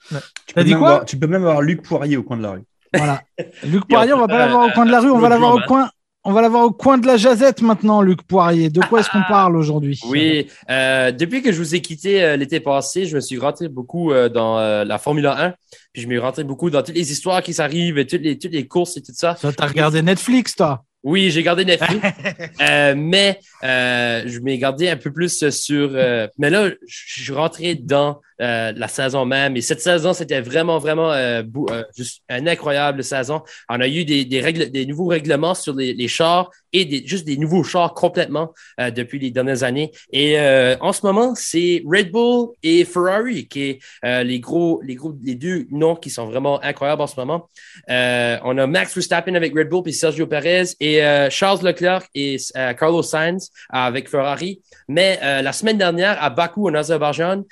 Tu 0.09 0.15
T'as 0.15 0.61
peux, 0.61 0.63
dit 0.63 0.71
quoi? 0.71 0.87
avoir, 0.87 1.05
tu 1.05 1.17
peux 1.19 1.27
même 1.27 1.41
avoir 1.43 1.61
Luc 1.61 1.81
Poirier 1.81 2.15
au 2.17 2.23
coin 2.23 2.37
de 2.37 2.43
la 2.43 2.51
rue. 2.51 2.63
Voilà. 2.93 3.23
Luc 3.65 3.87
Poirier, 3.87 4.13
on 4.13 4.19
va 4.19 4.27
pas 4.27 4.37
l'avoir 4.37 4.67
au 4.67 4.71
coin 4.71 4.85
de 4.85 4.91
la 4.91 5.01
rue, 5.01 5.09
on 5.11 5.19
va 5.19 5.29
l'avoir 5.29 5.55
au 5.55 5.61
coin. 5.67 5.89
On 6.27 6.33
va 6.33 6.41
l'avoir 6.41 6.63
au 6.65 6.71
coin 6.71 6.97
de 6.97 7.05
la 7.05 7.17
jazette 7.17 7.61
maintenant, 7.61 8.01
Luc 8.01 8.23
Poirier. 8.23 8.71
De 8.71 8.81
quoi 8.81 8.99
est-ce 9.01 9.11
qu'on 9.11 9.21
parle 9.29 9.55
aujourd'hui? 9.55 9.99
Oui, 10.09 10.47
euh, 10.71 11.11
depuis 11.11 11.43
que 11.43 11.51
je 11.51 11.59
vous 11.59 11.75
ai 11.75 11.81
quitté 11.81 12.23
euh, 12.23 12.35
l'été 12.35 12.59
passé, 12.59 13.05
je 13.05 13.15
me 13.15 13.21
suis 13.21 13.37
rentré 13.37 13.67
beaucoup 13.69 14.11
euh, 14.11 14.27
dans 14.27 14.57
euh, 14.57 14.83
la 14.85 14.97
Formule 14.97 15.27
1, 15.27 15.53
puis 15.93 16.01
je 16.01 16.07
me 16.07 16.13
suis 16.13 16.19
rentré 16.19 16.43
beaucoup 16.43 16.71
dans 16.71 16.81
toutes 16.81 16.95
les 16.95 17.11
histoires 17.11 17.43
qui 17.43 17.53
s'arrivent, 17.53 17.99
et 17.99 18.07
toutes 18.07 18.23
les, 18.23 18.39
toutes 18.39 18.53
les 18.53 18.65
courses 18.65 18.97
et 18.97 19.03
tout 19.03 19.13
ça. 19.13 19.35
Ça, 19.35 19.53
t'as 19.53 19.67
regardé 19.67 20.01
Netflix, 20.01 20.55
toi? 20.55 20.83
Oui, 21.03 21.29
j'ai 21.29 21.43
gardé 21.43 21.63
Netflix, 21.63 22.01
euh, 22.61 22.95
mais 22.97 23.39
euh, 23.63 24.23
je 24.25 24.39
m'ai 24.39 24.57
gardé 24.57 24.89
un 24.89 24.97
peu 24.97 25.13
plus 25.13 25.47
sur. 25.51 25.91
euh, 25.93 26.27
mais 26.39 26.49
là, 26.49 26.69
je 26.87 27.21
suis 27.23 27.33
rentré 27.33 27.75
dans 27.75 28.19
euh, 28.41 28.73
la 28.75 28.89
saison 28.89 29.25
même, 29.25 29.55
et 29.55 29.61
cette 29.61 29.79
saison, 29.79 30.13
c'était 30.13 30.41
vraiment, 30.41 30.77
vraiment 30.77 31.11
euh, 31.13 31.41
euh, 31.69 31.83
juste 31.95 32.21
une 32.29 32.49
incroyable 32.49 33.01
saison. 33.01 33.41
On 33.69 33.79
a 33.79 33.87
eu 33.87 34.03
des, 34.03 34.25
des, 34.25 34.41
règles, 34.41 34.71
des 34.71 34.85
nouveaux 34.85 35.05
règlements 35.05 35.55
sur 35.55 35.73
les, 35.73 36.07
chars 36.09 36.51
et 36.73 36.83
des, 36.83 37.07
juste 37.07 37.25
des 37.25 37.37
nouveaux 37.37 37.63
chars 37.63 37.93
complètement 37.93 38.53
depuis 38.77 39.19
les 39.19 39.31
dernières 39.31 39.63
années. 39.63 39.91
Et 40.11 40.37
en 40.81 40.91
ce 40.91 41.05
moment, 41.05 41.33
c'est 41.35 41.81
Red 41.85 42.11
Bull 42.11 42.49
et 42.63 42.83
Ferrari 42.83 43.47
qui 43.47 43.79
est 44.03 44.23
les 44.23 44.39
gros, 44.39 44.81
les 44.83 44.95
gros, 44.95 45.15
les 45.23 45.35
deux 45.35 45.65
noms 45.71 45.95
qui 45.95 46.09
sont 46.09 46.25
vraiment 46.25 46.61
incroyables 46.63 47.01
en 47.01 47.07
ce 47.07 47.17
moment. 47.17 47.49
On 47.87 48.57
a 48.57 48.67
Max 48.67 48.93
Verstappen 48.93 49.35
avec 49.35 49.55
Red 49.55 49.69
Bull 49.69 49.83
puis 49.83 49.93
Sergio 49.93 50.27
Perez 50.27 50.65
et 50.79 50.99
Charles 51.29 51.63
Leclerc 51.63 52.03
et 52.13 52.37
Carlos 52.77 53.03
Sainz 53.03 53.49
avec 53.69 54.09
Ferrari. 54.09 54.61
Mais 54.89 55.19
la 55.21 55.53
semaine 55.53 55.77
dernière 55.77 56.21
à 56.21 56.29
Bakou 56.29 56.69
en 56.69 56.73
Azerbaïdjan, 56.73 57.43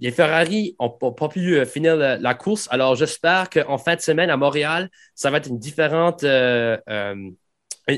les 0.00 0.10
Ferrari 0.10 0.76
ont 0.78 0.90
pas, 0.90 1.28
pu 1.28 1.58
euh, 1.58 1.64
finir 1.64 1.96
la, 1.96 2.34
course. 2.34 2.68
Alors 2.70 2.94
j'espère 2.94 3.50
qu'en 3.50 3.78
fin 3.78 3.96
de 3.96 4.00
semaine 4.00 4.30
à 4.30 4.36
Montréal, 4.36 4.90
ça 5.14 5.30
va 5.30 5.38
être 5.38 5.48
une 5.48 5.58
différente 5.58 6.24
euh, 6.24 6.76
euh, 6.88 7.30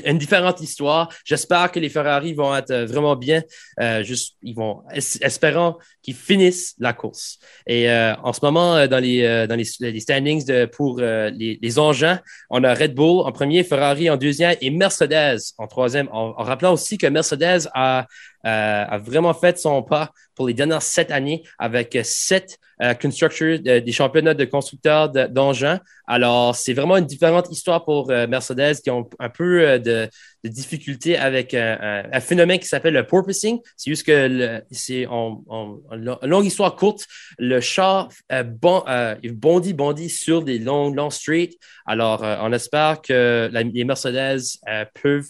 une 0.05 0.17
différente 0.17 0.61
histoire. 0.61 1.09
J'espère 1.25 1.71
que 1.71 1.79
les 1.79 1.89
Ferrari 1.89 2.33
vont 2.33 2.55
être 2.55 2.71
euh, 2.71 2.85
vraiment 2.85 3.15
bien. 3.15 3.43
Euh, 3.79 4.03
juste, 4.03 4.35
ils 4.41 4.55
vont 4.55 4.81
es- 4.93 5.21
espérant 5.21 5.77
qu'ils 6.01 6.15
finissent 6.15 6.75
la 6.79 6.93
course. 6.93 7.39
Et 7.67 7.89
euh, 7.89 8.15
en 8.23 8.33
ce 8.33 8.39
moment, 8.43 8.75
euh, 8.75 8.87
dans 8.87 8.99
les 8.99 9.23
euh, 9.23 9.47
dans 9.47 9.55
les, 9.55 9.99
standings 9.99 10.67
pour 10.67 10.97
euh, 10.99 11.29
les, 11.31 11.79
engins, 11.79 12.19
on 12.49 12.63
a 12.63 12.73
Red 12.73 12.93
Bull 12.93 13.21
en 13.25 13.31
premier, 13.31 13.63
Ferrari 13.63 14.09
en 14.09 14.17
deuxième 14.17 14.55
et 14.61 14.69
Mercedes 14.69 15.39
en 15.57 15.67
troisième. 15.67 16.09
En, 16.11 16.33
rappelant 16.33 16.73
aussi 16.73 16.97
que 16.97 17.07
Mercedes 17.07 17.69
a 17.73 17.99
euh, 17.99 18.03
a 18.43 18.97
vraiment 18.97 19.33
fait 19.33 19.57
son 19.57 19.83
pas 19.83 20.11
pour 20.35 20.47
les 20.47 20.53
dernières 20.53 20.81
sept 20.81 21.11
années 21.11 21.43
avec 21.59 21.95
euh, 21.95 22.01
sept 22.03 22.57
euh, 22.81 22.93
constructors 22.95 23.59
de- 23.59 23.79
des 23.79 23.91
championnats 23.91 24.33
de 24.33 24.45
constructeurs 24.45 25.09
de- 25.09 25.27
d'engins. 25.27 25.79
Alors, 26.07 26.55
c'est 26.55 26.73
vraiment 26.73 26.97
une 26.97 27.05
différente 27.05 27.49
histoire 27.51 27.85
pour 27.85 28.09
euh, 28.09 28.27
Mercedes 28.27 28.75
qui 28.83 28.89
ont 28.89 29.07
un 29.19 29.29
peu 29.29 29.61
euh, 29.61 29.77
de, 29.77 30.09
de 30.43 30.49
difficulté 30.49 31.15
avec 31.17 31.53
un, 31.53 31.77
phénomène 32.19 32.59
qui 32.59 32.67
s'appelle 32.67 32.95
le 32.95 33.05
porpoising. 33.05 33.59
C'est 33.77 33.91
juste 33.91 34.05
que 34.05 34.61
c'est 34.71 35.05
en, 35.05 35.43
en- 35.47 35.77
en 35.89 35.95
lo- 35.95 36.17
longue 36.23 36.45
histoire 36.45 36.75
courte, 36.75 37.05
le 37.37 37.61
char 37.61 38.09
euh, 38.31 38.43
euh, 38.89 39.15
bondit, 39.31 39.73
bondit 39.73 40.09
sur 40.09 40.43
des 40.43 40.57
longs, 40.59 40.91
longs 40.91 41.11
straight. 41.11 41.57
Alors, 41.85 42.23
euh, 42.23 42.37
on 42.41 42.51
espère 42.51 43.01
que 43.01 43.49
les 43.53 43.83
Mercedes 43.85 44.41
euh, 44.67 44.85
peuvent 45.01 45.29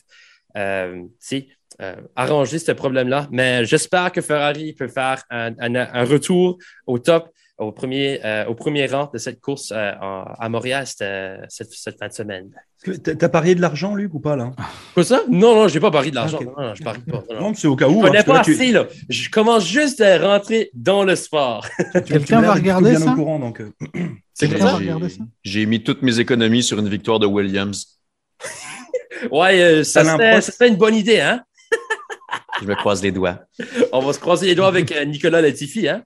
euh, 1.82 1.96
arranger 2.16 2.60
ce 2.60 2.72
problème-là. 2.72 3.28
Mais 3.32 3.66
j'espère 3.66 4.12
que 4.12 4.22
Ferrari 4.22 4.74
peut 4.74 4.88
faire 4.88 5.24
un, 5.30 5.52
un- 5.60 5.76
un 5.76 6.04
retour 6.06 6.58
au 6.88 7.00
top 7.00 7.30
au 7.60 7.72
premier, 7.72 8.20
euh, 8.26 8.46
au 8.48 8.56
premier 8.56 8.88
rang 8.88 9.10
de 9.14 9.20
cette 9.20 9.40
course 9.40 9.72
euh, 9.72 9.92
en- 10.02 10.26
à 10.40 10.50
Montréal 10.50 10.86
cette, 10.88 11.04
cette, 11.50 11.72
cette 11.72 12.00
fin 12.00 12.08
de 12.08 12.14
semaine. 12.14 12.50
T'as 13.04 13.30
parié 13.30 13.54
de 13.56 13.62
l'argent, 13.62 13.94
Luc, 13.96 14.14
ou 14.14 14.20
pas 14.20 14.36
là? 14.36 14.52
Quoi 14.94 15.04
ça? 15.06 15.22
Non, 15.30 15.56
non, 15.56 15.68
je 15.70 15.76
n'ai 15.76 15.80
pas 15.80 15.92
parié 15.92 16.10
de 16.10 16.16
l'argent. 16.16 16.40
Non, 16.42 16.54
non, 16.58 16.76
je 16.76 16.84
parie 16.84 17.00
pas. 17.02 17.24
Non, 17.40 17.54
c'est 17.54 17.68
au 17.68 17.76
cas 17.78 17.88
Je 17.88 17.94
où. 17.94 18.02
connais 18.02 18.18
hein, 18.18 18.24
pas 18.24 18.34
là, 18.34 18.40
assez, 18.42 18.72
là. 18.72 18.88
Je 19.08 19.30
commence 19.30 19.66
juste 19.68 20.02
à 20.02 20.18
rentrer 20.18 20.70
dans 20.74 21.04
le 21.06 21.16
sport. 21.16 21.66
Quelqu'un 22.06 22.42
va 22.42 22.56
regarder 22.56 22.90
bien 22.90 23.00
ça? 23.00 23.12
au 23.14 23.16
courant, 23.16 23.40
donc, 23.40 23.62
C'est 24.34 24.50
J'ai 25.44 25.66
mis 25.66 25.82
toutes 25.84 26.02
mes 26.02 26.20
économies 26.20 26.64
sur 26.64 26.80
une 26.80 26.90
victoire 26.90 27.20
de 27.20 27.28
Williams. 27.28 28.00
Ouais, 29.32 29.62
euh, 29.62 29.84
ça 29.86 30.04
serait 30.42 30.68
une 30.68 30.76
bonne 30.76 30.96
idée, 30.96 31.22
hein? 31.22 31.44
Je 32.62 32.65
me 32.65 32.76
croise 32.76 33.02
les 33.04 33.12
doigts. 33.12 33.39
On 33.91 34.00
va 34.00 34.13
se 34.13 34.19
croiser 34.19 34.48
les 34.48 34.56
doigts 34.56 34.67
avec 34.67 34.91
euh, 34.91 35.06
Nicolas 35.06 35.41
Latifi, 35.41 35.88
hein? 35.88 36.04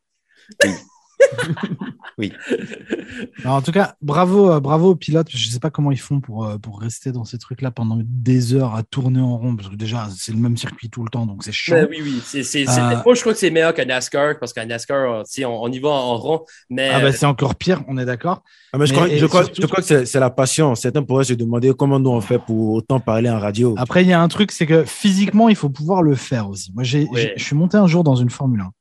Alors, 3.44 3.56
en 3.58 3.62
tout 3.62 3.72
cas, 3.72 3.96
bravo, 4.02 4.52
euh, 4.52 4.60
bravo 4.60 4.92
aux 4.92 4.96
pilotes. 4.96 5.28
Je 5.30 5.50
sais 5.50 5.60
pas 5.60 5.70
comment 5.70 5.92
ils 5.92 6.00
font 6.00 6.20
pour, 6.20 6.46
euh, 6.46 6.58
pour 6.58 6.80
rester 6.82 7.12
dans 7.12 7.26
ces 7.26 7.38
trucs-là 7.38 7.72
pendant 7.72 8.00
des 8.04 8.54
heures 8.54 8.76
à 8.76 8.84
tourner 8.84 9.20
en 9.20 9.38
rond, 9.38 9.56
parce 9.56 9.70
que 9.70 9.76
déjà, 9.76 10.08
c'est 10.16 10.32
le 10.32 10.38
même 10.40 10.58
circuit 10.58 10.90
tout 10.90 11.04
le 11.04 11.10
temps, 11.10 11.26
donc 11.26 11.44
c'est 11.44 11.52
chiant. 11.52 11.76
Ben 11.76 11.88
oui, 11.90 12.00
oui. 12.04 12.22
C'est- 12.24 12.68
Euh, 12.68 12.96
Moi, 13.06 13.14
je 13.16 13.22
crois 13.22 13.34
que 13.34 13.40
c'est 13.40 13.52
meilleur 13.52 13.74
qu'un 13.74 13.86
NASCAR, 13.86 14.36
parce 14.40 14.52
qu'un 14.54 14.66
NASCAR, 14.66 15.24
on, 15.42 15.46
on 15.46 15.72
y 15.72 15.80
va 15.80 15.90
en 15.90 16.18
rond, 16.18 16.44
mais 16.70 16.90
Ah 16.94 17.00
bah, 17.02 17.12
c'est 17.12 17.26
encore 17.26 17.56
pire, 17.56 17.82
on 17.88 17.98
est 17.98 18.06
d'accord. 18.06 18.42
Ah, 18.74 18.78
mais 18.78 18.86
je 18.88 18.94
Mais- 18.94 18.98
crois, 18.98 19.10
je 19.18 19.26
crois, 19.26 19.44
surtout- 19.46 19.62
je 19.62 19.68
crois 19.68 19.82
que 19.84 20.06
c'est 20.06 20.20
la 20.20 20.30
passion. 20.30 20.76
Certains 20.76 21.04
pourraient 21.04 21.24
se 21.24 21.34
demander 21.34 21.72
comment 21.78 22.00
nous 22.00 22.10
on 22.10 22.22
fait 22.22 22.40
pour 22.40 22.74
autant 22.74 23.00
parler 23.00 23.30
en 23.30 23.40
radio. 23.40 23.76
Après, 23.78 24.04
il 24.04 24.10
y 24.10 24.14
a 24.14 24.22
un 24.22 24.28
truc, 24.28 24.52
c'est 24.52 24.66
que 24.66 24.84
physiquement, 24.86 25.50
il 25.50 25.56
faut 25.56 25.70
pouvoir 25.70 26.02
le 26.02 26.16
faire 26.16 26.50
aussi. 26.50 26.72
Moi, 26.74 26.84
je 26.84 27.00
suis 27.38 27.56
monté 27.56 27.78
un 27.78 27.88
jour 27.88 28.04
dans 28.04 28.16
une 28.16 28.30
Formule 28.30 28.62
1. 28.62 28.72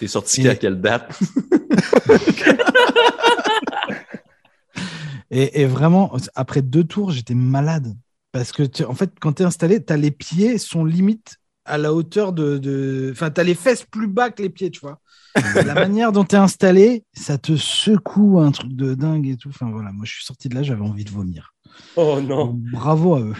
T'es 0.00 0.06
sorti 0.08 0.42
Et- 0.42 0.48
à 0.50 0.54
quelle 0.56 0.80
date? 0.80 1.18
Et, 5.30 5.62
et 5.62 5.66
vraiment, 5.66 6.12
après 6.34 6.62
deux 6.62 6.84
tours, 6.84 7.10
j'étais 7.10 7.34
malade. 7.34 7.96
Parce 8.32 8.52
que, 8.52 8.62
tu- 8.62 8.84
en 8.84 8.94
fait, 8.94 9.10
quand 9.20 9.32
tu 9.34 9.42
es 9.42 9.46
installé, 9.46 9.84
tu 9.84 9.92
as 9.92 9.96
les 9.96 10.10
pieds 10.10 10.58
sont 10.58 10.84
limite 10.84 11.36
à 11.64 11.78
la 11.78 11.92
hauteur 11.94 12.32
de. 12.32 12.58
de- 12.58 13.08
Enfin, 13.12 13.30
tu 13.30 13.40
as 13.40 13.44
les 13.44 13.54
fesses 13.54 13.84
plus 13.84 14.06
bas 14.06 14.30
que 14.30 14.42
les 14.42 14.50
pieds, 14.50 14.70
tu 14.70 14.80
vois. 14.80 15.00
la 15.66 15.74
manière 15.74 16.12
dont 16.12 16.24
tu 16.24 16.36
es 16.36 16.38
installé, 16.38 17.04
ça 17.14 17.38
te 17.38 17.56
secoue 17.56 18.38
un 18.38 18.52
truc 18.52 18.72
de 18.74 18.94
dingue 18.94 19.26
et 19.28 19.36
tout. 19.36 19.48
Enfin, 19.48 19.70
voilà, 19.70 19.90
moi, 19.92 20.04
je 20.04 20.12
suis 20.12 20.24
sorti 20.24 20.48
de 20.48 20.54
là, 20.54 20.62
j'avais 20.62 20.82
envie 20.84 21.04
de 21.04 21.10
vomir. 21.10 21.54
oh 21.96 22.20
non. 22.20 22.46
Donc, 22.46 22.56
bravo 22.72 23.14
à 23.16 23.20
eux. 23.20 23.34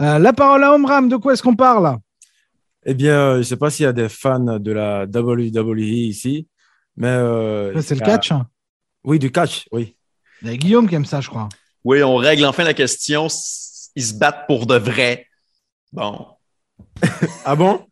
Euh, 0.00 0.18
la 0.18 0.32
parole 0.32 0.64
à 0.64 0.74
Omram, 0.74 1.08
de 1.08 1.16
quoi 1.16 1.34
est-ce 1.34 1.42
qu'on 1.42 1.54
parle? 1.56 1.98
Eh 2.90 2.94
bien, 2.94 3.12
euh, 3.18 3.32
je 3.34 3.38
ne 3.38 3.42
sais 3.42 3.56
pas 3.58 3.68
s'il 3.68 3.84
y 3.84 3.86
a 3.86 3.92
des 3.92 4.08
fans 4.08 4.58
de 4.58 4.72
la 4.72 5.04
WWE 5.04 5.78
ici, 6.08 6.48
mais. 6.96 7.08
euh, 7.08 7.78
C'est 7.82 7.94
le 7.94 8.00
y 8.00 8.02
a- 8.02 8.06
catch. 8.06 8.32
hein. 8.32 8.46
Oui, 9.04 9.18
du 9.18 9.30
catch, 9.30 9.68
oui. 9.72 9.94
Il 10.40 10.48
y 10.48 10.50
a 10.52 10.56
Guillaume 10.56 10.88
qui 10.88 10.94
aime 10.94 11.04
ça, 11.04 11.20
je 11.20 11.28
crois. 11.28 11.50
Oui, 11.84 12.02
on 12.02 12.16
règle 12.16 12.46
enfin 12.46 12.64
la 12.64 12.72
question. 12.72 13.26
Ils 13.94 14.02
se 14.04 14.14
battent 14.18 14.46
pour 14.46 14.66
de 14.66 14.76
vrai. 14.76 15.26
Bon. 15.92 16.28
Ah 17.44 17.56
bon? 17.56 17.84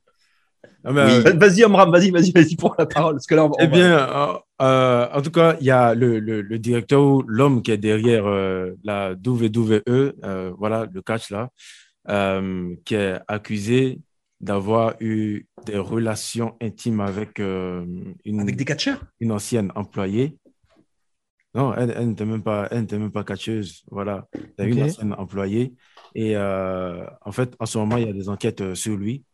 Ah, 0.84 0.90
Oui. 0.92 1.00
euh, 1.26 1.32
Vas-y, 1.36 1.64
Omram, 1.64 1.90
vas-y, 1.90 2.10
vas-y, 2.10 2.30
vas-y 2.32 2.56
pour 2.56 2.74
la 2.78 2.86
parole. 2.86 3.16
Parce 3.16 3.26
que 3.26 3.34
là, 3.34 3.44
on 3.44 3.52
Eh 3.58 3.66
va- 3.66 3.72
bien, 3.76 4.38
euh, 4.62 5.08
en 5.12 5.20
tout 5.22 5.30
cas, 5.30 5.56
il 5.60 5.66
y 5.66 5.70
a 5.70 5.94
le, 5.94 6.20
le, 6.20 6.40
le 6.40 6.58
directeur 6.58 7.02
ou 7.02 7.22
l'homme 7.26 7.62
qui 7.62 7.70
est 7.72 7.76
derrière 7.76 8.24
euh, 8.26 8.72
la 8.82 9.14
WWE, 9.14 9.82
euh, 10.24 10.52
voilà, 10.56 10.86
le 10.90 11.02
catch 11.02 11.30
là, 11.30 11.50
euh, 12.08 12.74
qui 12.84 12.94
est 12.94 13.18
accusé 13.28 14.00
d'avoir 14.40 14.94
eu 15.00 15.46
des 15.64 15.78
relations 15.78 16.56
intimes 16.60 17.00
avec 17.00 17.40
euh, 17.40 17.84
une, 18.24 18.40
avec 18.40 18.56
des 18.56 18.64
catcheurs? 18.64 19.04
une 19.20 19.32
ancienne 19.32 19.72
employée. 19.74 20.38
Non, 21.54 21.74
elle, 21.74 21.94
elle 21.96 22.08
n'était 22.10 22.26
même 22.26 22.42
pas, 22.42 22.68
elle 22.70 22.82
n'était 22.82 22.98
même 22.98 23.12
pas 23.12 23.24
catcheuse. 23.24 23.82
Voilà, 23.90 24.28
il 24.34 24.42
y 24.58 24.62
a 24.62 24.66
une 24.66 24.82
ancienne 24.82 25.14
employée. 25.14 25.74
Et 26.14 26.36
euh, 26.36 27.06
en 27.22 27.32
fait, 27.32 27.56
en 27.58 27.66
ce 27.66 27.78
moment, 27.78 27.96
il 27.96 28.06
y 28.06 28.10
a 28.10 28.12
des 28.12 28.28
enquêtes 28.28 28.60
euh, 28.60 28.74
sur 28.74 28.94
lui. 28.96 29.24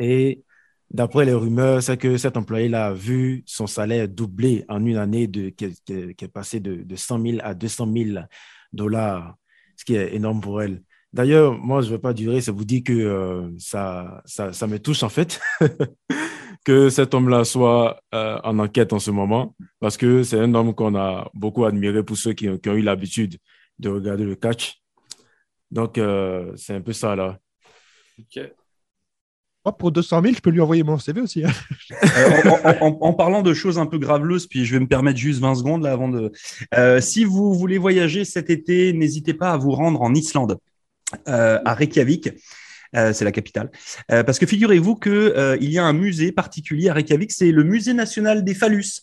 Et 0.00 0.42
d'après 0.90 1.24
les 1.24 1.32
rumeurs, 1.32 1.82
c'est 1.82 1.96
que 1.96 2.16
cet 2.16 2.36
employé-là 2.36 2.86
a 2.86 2.92
vu 2.92 3.44
son 3.46 3.68
salaire 3.68 4.08
doubler 4.08 4.64
en 4.68 4.84
une 4.84 4.96
année, 4.96 5.28
de, 5.28 5.50
qui 5.50 5.66
est 5.66 6.32
passé 6.32 6.58
de, 6.58 6.82
de 6.82 6.96
100 6.96 7.22
000 7.22 7.38
à 7.42 7.54
200 7.54 7.92
000 7.92 8.20
dollars, 8.72 9.36
ce 9.76 9.84
qui 9.84 9.94
est 9.94 10.14
énorme 10.14 10.40
pour 10.40 10.62
elle. 10.62 10.82
D'ailleurs, 11.12 11.58
moi, 11.58 11.80
je 11.82 11.88
ne 11.88 11.92
vais 11.92 11.98
pas 11.98 12.12
durer, 12.12 12.40
ça 12.40 12.52
vous 12.52 12.64
dit 12.64 12.84
que 12.84 12.92
euh, 12.92 13.50
ça, 13.58 14.22
ça, 14.26 14.52
ça 14.52 14.66
me 14.68 14.78
touche 14.78 15.02
en 15.02 15.08
fait, 15.08 15.40
que 16.64 16.88
cet 16.88 17.14
homme-là 17.14 17.44
soit 17.44 18.00
euh, 18.14 18.38
en 18.44 18.58
enquête 18.60 18.92
en 18.92 18.98
ce 19.00 19.10
moment, 19.10 19.56
parce 19.80 19.96
que 19.96 20.22
c'est 20.22 20.38
un 20.38 20.54
homme 20.54 20.72
qu'on 20.74 20.94
a 20.94 21.28
beaucoup 21.34 21.64
admiré 21.64 22.02
pour 22.04 22.16
ceux 22.16 22.32
qui, 22.32 22.48
ont- 22.48 22.58
qui 22.58 22.68
ont 22.68 22.74
eu 22.74 22.82
l'habitude 22.82 23.38
de 23.80 23.88
regarder 23.88 24.24
le 24.24 24.36
catch. 24.36 24.80
Donc, 25.72 25.98
euh, 25.98 26.52
c'est 26.56 26.74
un 26.74 26.80
peu 26.80 26.92
ça 26.92 27.16
là. 27.16 27.38
Ok. 28.18 28.42
Moi, 29.64 29.76
pour 29.76 29.92
200 29.92 30.22
000, 30.22 30.34
je 30.36 30.40
peux 30.40 30.50
lui 30.50 30.60
envoyer 30.60 30.82
mon 30.82 30.96
CV 30.98 31.20
aussi. 31.20 31.44
hein. 31.44 31.50
Euh, 32.02 32.50
en, 32.50 32.70
en- 32.70 32.86
en- 32.86 32.98
en 33.08 33.12
parlant 33.14 33.42
de 33.42 33.52
choses 33.52 33.78
un 33.78 33.86
peu 33.86 33.98
graveleuses, 33.98 34.46
puis 34.46 34.64
je 34.64 34.74
vais 34.74 34.80
me 34.80 34.86
permettre 34.86 35.18
juste 35.18 35.40
20 35.40 35.54
secondes 35.56 35.82
là 35.82 35.92
avant 35.92 36.08
de. 36.08 36.32
Euh, 36.78 37.00
si 37.00 37.24
vous 37.24 37.52
voulez 37.54 37.76
voyager 37.78 38.24
cet 38.24 38.48
été, 38.48 38.92
n'hésitez 38.92 39.34
pas 39.34 39.52
à 39.52 39.56
vous 39.58 39.72
rendre 39.72 40.00
en 40.00 40.14
Islande, 40.14 40.52
euh, 40.52 40.56
à 41.26 41.74
Reykjavik. 41.74 42.30
Euh, 42.96 43.12
c'est 43.12 43.24
la 43.24 43.30
capitale. 43.30 43.70
Euh, 44.10 44.24
parce 44.24 44.40
que 44.40 44.46
figurez-vous 44.46 44.96
que 44.96 45.10
euh, 45.10 45.56
il 45.60 45.70
y 45.70 45.78
a 45.78 45.84
un 45.84 45.92
musée 45.92 46.32
particulier 46.32 46.88
à 46.88 46.94
Reykjavik, 46.94 47.30
c'est 47.30 47.52
le 47.52 47.62
musée 47.62 47.92
national 47.92 48.42
des 48.42 48.54
phallus. 48.54 49.02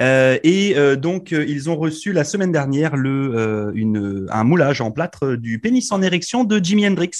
Euh, 0.00 0.38
et 0.44 0.76
euh, 0.76 0.94
donc 0.94 1.32
euh, 1.32 1.44
ils 1.48 1.68
ont 1.68 1.76
reçu 1.76 2.12
la 2.12 2.22
semaine 2.22 2.52
dernière 2.52 2.94
le 2.94 3.34
euh, 3.34 4.26
un 4.30 4.44
moulage 4.44 4.80
en 4.80 4.92
plâtre 4.92 5.34
du 5.34 5.58
pénis 5.58 5.90
en 5.90 6.02
érection 6.02 6.44
de 6.44 6.62
Jimi 6.62 6.86
Hendrix. 6.86 7.10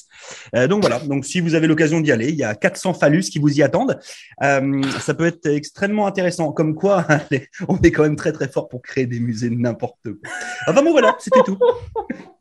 Euh, 0.54 0.68
donc 0.68 0.82
voilà. 0.82 1.00
Donc 1.00 1.24
si 1.24 1.40
vous 1.40 1.54
avez 1.54 1.66
l'occasion 1.66 2.00
d'y 2.00 2.12
aller, 2.12 2.28
il 2.28 2.36
y 2.36 2.44
a 2.44 2.54
400 2.54 2.94
phallus 2.94 3.22
qui 3.22 3.40
vous 3.40 3.58
y 3.58 3.62
attendent. 3.62 3.98
Euh, 4.44 4.82
ça 5.00 5.14
peut 5.14 5.26
être 5.26 5.46
extrêmement 5.46 6.06
intéressant. 6.06 6.52
Comme 6.52 6.76
quoi, 6.76 7.04
on 7.68 7.78
est 7.78 7.90
quand 7.90 8.04
même 8.04 8.16
très 8.16 8.32
très 8.32 8.48
fort 8.48 8.68
pour 8.68 8.80
créer 8.80 9.06
des 9.06 9.18
musées 9.18 9.50
de 9.50 9.56
n'importe 9.56 10.04
quoi. 10.04 10.30
Enfin 10.68 10.82
bon 10.84 10.92
voilà, 10.92 11.16
c'était 11.18 11.42
tout. 11.42 11.58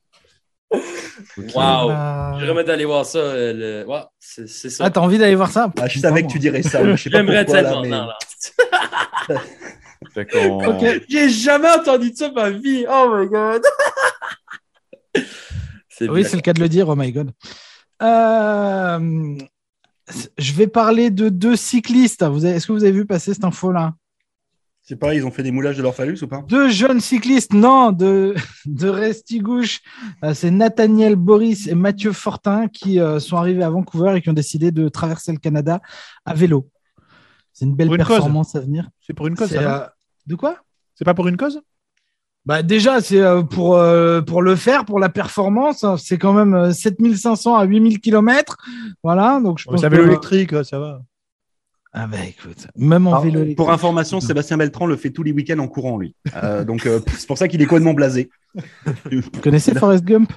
Wow. 1.53 1.89
Euh, 1.91 2.39
J'aimerais 2.39 2.63
d'aller 2.63 2.85
voir 2.85 3.05
ça. 3.05 3.17
euh, 3.19 3.53
le... 3.83 3.87
ouais, 3.89 4.01
c'est, 4.19 4.47
c'est 4.47 4.69
ça. 4.69 4.85
Ah, 4.85 4.89
t'as 4.89 5.01
envie 5.01 5.17
d'aller 5.17 5.35
voir 5.35 5.49
ça? 5.51 5.71
Ah, 5.79 5.87
je 5.87 5.99
savais 5.99 6.23
que 6.23 6.27
tu 6.31 6.39
dirais 6.39 6.61
ça. 6.63 6.83
Je 6.95 7.01
sais 7.01 7.09
pas 7.09 7.17
J'aimerais 7.19 7.45
tellement. 7.45 7.81
mais- 7.81 7.89
non, 7.89 8.07
non. 8.07 9.37
Fait 10.13 10.25
qu'on- 10.25 10.65
Ok. 10.65 11.01
J'ai 11.09 11.29
jamais 11.29 11.69
entendu 11.69 12.11
de 12.11 12.15
ça 12.15 12.29
de 12.29 12.33
ma 12.35 12.49
vie. 12.49 12.85
Oh 12.89 13.13
my 13.17 13.27
god. 13.27 13.61
c'est 15.89 16.09
Oui, 16.09 16.21
bien. 16.21 16.29
c'est 16.29 16.35
le 16.35 16.41
cas 16.41 16.53
de 16.53 16.59
le 16.61 16.69
dire. 16.69 16.87
Oh 16.89 16.95
my 16.95 17.11
god. 17.11 17.31
Euh, 18.01 19.37
je 20.37 20.53
vais 20.53 20.67
parler 20.67 21.09
de 21.09 21.29
deux 21.29 21.55
cyclistes. 21.55 22.23
Vous 22.23 22.45
avez- 22.45 22.55
Est-ce 22.55 22.67
que 22.67 22.73
vous 22.73 22.83
avez 22.83 22.91
vu 22.93 23.05
passer 23.05 23.33
cette 23.33 23.45
info-là? 23.45 23.93
Je 24.85 24.89
sais 24.89 24.95
pas, 24.97 25.15
ils 25.15 25.25
ont 25.25 25.31
fait 25.31 25.41
des 25.41 25.49
moulages 25.51 25.77
de 25.77 25.81
leur 25.81 25.95
phallus 25.95 26.19
ou 26.21 26.27
pas? 26.27 26.43
Deux 26.47 26.69
jeunes 26.69 26.99
cyclistes, 26.99 27.53
non, 27.53 27.91
de, 27.91 28.35
de 28.67 28.87
Restigouche. 28.87 29.81
Euh, 30.23 30.35
C'est 30.35 30.51
Nathaniel 30.51 31.15
Boris 31.15 31.65
et 31.67 31.73
Mathieu 31.73 32.11
Fortin 32.11 32.67
qui 32.67 32.99
euh, 32.99 33.19
sont 33.19 33.37
arrivés 33.37 33.63
à 33.63 33.69
Vancouver 33.71 34.13
et 34.15 34.21
qui 34.21 34.29
ont 34.29 34.33
décidé 34.33 34.71
de 34.71 34.87
traverser 34.87 35.31
le 35.31 35.39
Canada 35.39 35.81
à 36.23 36.35
vélo. 36.35 36.69
C'est 37.51 37.65
une 37.65 37.75
belle 37.75 37.87
cause. 37.87 37.97
performance 37.97 38.55
à 38.55 38.59
venir. 38.59 38.87
C'est 39.01 39.13
pour 39.13 39.25
une 39.25 39.35
cause, 39.35 39.47
C'est, 39.49 39.55
ça, 39.55 39.83
euh, 39.85 39.87
de 40.27 40.35
quoi? 40.35 40.57
C'est 40.93 41.05
pas 41.05 41.15
pour 41.15 41.27
une 41.27 41.37
cause? 41.37 41.61
Bah 42.45 42.61
déjà, 42.61 43.01
c'est 43.01 43.23
pour, 43.49 43.77
euh, 43.77 44.21
pour 44.21 44.43
le 44.43 44.55
faire, 44.55 44.85
pour 44.85 44.99
la 44.99 45.09
performance, 45.09 45.83
hein, 45.83 45.97
c'est 45.97 46.19
quand 46.19 46.33
même 46.33 46.53
euh, 46.53 46.71
7500 46.73 47.55
à 47.55 47.63
8000 47.63 47.99
km. 48.01 48.57
Voilà, 49.03 49.39
donc 49.41 49.57
je 49.57 49.65
pense 49.65 49.81
C'est 49.81 49.89
que- 49.89 49.95
électrique, 49.95 50.63
ça 50.63 50.77
va. 50.77 51.01
Ah 51.97 52.07
bah 52.07 52.17
écoute, 52.27 52.67
même 52.75 53.07
en 53.07 53.11
Alors, 53.11 53.23
vélo. 53.23 53.55
Pour 53.55 53.71
information, 53.71 54.19
Sébastien 54.19 54.57
Beltran 54.57 54.85
le 54.85 54.97
fait 54.97 55.11
tous 55.11 55.23
les 55.23 55.31
week-ends 55.31 55.59
en 55.59 55.69
courant, 55.69 55.97
lui. 55.97 56.13
Euh, 56.43 56.65
donc, 56.65 56.85
euh, 56.85 56.99
c'est 57.17 57.25
pour 57.25 57.37
ça 57.37 57.47
qu'il 57.47 57.61
est 57.61 57.65
complètement 57.65 57.93
blasé. 57.93 58.29
Vous 59.09 59.41
connaissez 59.41 59.73
Forrest 59.73 60.03
Gump? 60.03 60.33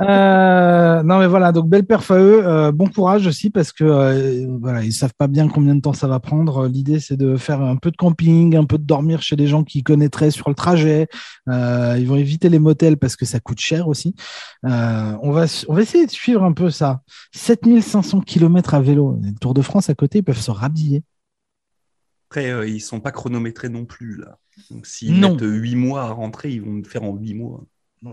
Euh, 0.00 1.02
Non 1.02 1.18
mais 1.18 1.26
voilà, 1.26 1.52
donc 1.52 1.68
belle 1.68 1.84
perf 1.86 2.10
à 2.10 2.18
eux. 2.18 2.46
Euh, 2.46 2.72
bon 2.72 2.86
courage 2.88 3.26
aussi 3.26 3.50
parce 3.50 3.72
que 3.72 3.84
euh, 3.84 4.46
voilà, 4.60 4.82
ils 4.82 4.92
savent 4.92 5.14
pas 5.16 5.26
bien 5.26 5.48
combien 5.48 5.74
de 5.74 5.80
temps 5.80 5.92
ça 5.92 6.06
va 6.08 6.20
prendre. 6.20 6.66
L'idée 6.66 7.00
c'est 7.00 7.16
de 7.16 7.36
faire 7.36 7.60
un 7.62 7.76
peu 7.76 7.90
de 7.90 7.96
camping, 7.96 8.56
un 8.56 8.64
peu 8.64 8.78
de 8.78 8.84
dormir 8.84 9.22
chez 9.22 9.36
des 9.36 9.46
gens 9.46 9.64
qui 9.64 9.82
connaîtraient 9.82 10.30
sur 10.30 10.48
le 10.48 10.54
trajet. 10.54 11.08
Euh, 11.48 11.96
ils 11.98 12.06
vont 12.06 12.16
éviter 12.16 12.48
les 12.48 12.58
motels 12.58 12.96
parce 12.96 13.16
que 13.16 13.24
ça 13.24 13.40
coûte 13.40 13.60
cher 13.60 13.88
aussi. 13.88 14.14
Euh, 14.66 15.12
on 15.22 15.30
va 15.32 15.46
on 15.68 15.74
va 15.74 15.82
essayer 15.82 16.06
de 16.06 16.10
suivre 16.10 16.42
un 16.44 16.52
peu 16.52 16.70
ça. 16.70 17.00
7500 17.32 18.20
km 18.20 18.74
à 18.74 18.80
vélo. 18.80 19.18
Le 19.22 19.32
Tour 19.40 19.54
de 19.54 19.62
France 19.62 19.90
à 19.90 19.94
côté, 19.94 20.18
ils 20.18 20.24
peuvent 20.24 20.38
se 20.40 20.50
rhabiller. 20.50 21.02
Après, 22.30 22.50
euh, 22.50 22.66
ils 22.66 22.80
sont 22.80 23.00
pas 23.00 23.12
chronométrés 23.12 23.68
non 23.68 23.84
plus, 23.84 24.16
là. 24.16 24.38
Donc, 24.70 24.86
s'ils 24.86 25.18
Non. 25.20 25.32
mettent 25.32 25.42
8 25.42 25.76
mois 25.76 26.02
à 26.02 26.10
rentrer, 26.10 26.50
ils 26.50 26.62
vont 26.62 26.74
le 26.74 26.84
faire 26.84 27.04
en 27.04 27.14
8 27.14 27.34
mois. 27.34 27.64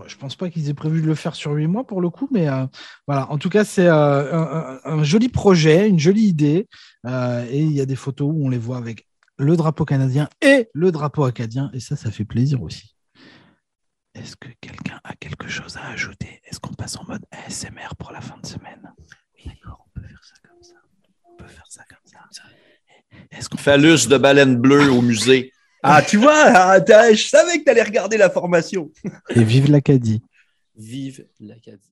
Je 0.06 0.16
pense 0.16 0.36
pas 0.36 0.48
qu'ils 0.48 0.68
aient 0.68 0.74
prévu 0.74 1.02
de 1.02 1.06
le 1.06 1.14
faire 1.14 1.34
sur 1.34 1.52
huit 1.52 1.66
mois 1.66 1.86
pour 1.86 2.00
le 2.00 2.10
coup, 2.10 2.28
mais 2.30 2.48
euh, 2.48 2.66
voilà. 3.06 3.30
En 3.30 3.38
tout 3.38 3.48
cas, 3.48 3.64
c'est 3.64 3.86
euh, 3.86 4.78
un, 4.84 5.02
joli 5.02 5.28
projet, 5.28 5.88
une 5.88 5.98
jolie 5.98 6.24
idée, 6.24 6.68
euh, 7.06 7.46
et 7.50 7.60
il 7.60 7.72
y 7.72 7.80
a 7.80 7.86
des 7.86 7.96
photos 7.96 8.30
où 8.32 8.46
on 8.46 8.48
les 8.48 8.58
voit 8.58 8.78
avec 8.78 9.06
le 9.38 9.56
drapeau 9.56 9.84
canadien 9.84 10.28
et 10.40 10.68
le 10.72 10.92
drapeau 10.92 11.24
acadien. 11.24 11.70
Et 11.74 11.80
ça, 11.80 11.96
ça 11.96 12.10
fait 12.10 12.24
plaisir 12.24 12.62
aussi. 12.62 12.94
Est-ce 14.14 14.36
que 14.36 14.48
quelqu'un 14.60 15.00
a 15.04 15.14
quelque 15.16 15.48
chose 15.48 15.76
à 15.76 15.88
ajouter? 15.88 16.40
Est-ce 16.46 16.60
qu'on 16.60 16.74
passe 16.74 16.96
en 16.96 17.04
mode 17.04 17.24
ASMR 17.30 17.94
pour 17.98 18.12
la 18.12 18.20
fin 18.20 18.38
de 18.40 18.46
semaine? 18.46 18.92
D'accord, 19.44 19.86
on 19.86 20.00
peut 20.00 20.06
faire 20.06 20.22
ça 20.22 20.34
comme 20.42 20.62
ça. 20.62 20.74
On 21.24 21.36
peut 21.36 21.48
faire 21.48 21.66
ça 21.68 21.82
comme 21.88 21.98
ça. 22.04 22.18
Est-ce 23.30 23.48
qu'on 23.48 23.58
Phallus 23.58 24.06
de 24.08 24.16
baleine 24.16 24.56
bleue 24.56 24.90
au 24.90 25.02
musée. 25.02 25.52
Ah, 25.82 26.00
tu 26.02 26.16
vois, 26.16 26.44
ah, 26.54 26.80
t'as- 26.80 27.12
je 27.12 27.26
savais 27.26 27.58
que 27.58 27.64
tu 27.64 27.70
allais 27.70 27.82
regarder 27.82 28.16
la 28.16 28.30
formation. 28.30 28.90
Et 29.34 29.42
vive 29.44 29.70
l'Acadie. 29.70 30.22
Vive 30.76 31.26
l'Acadie. 31.40 31.90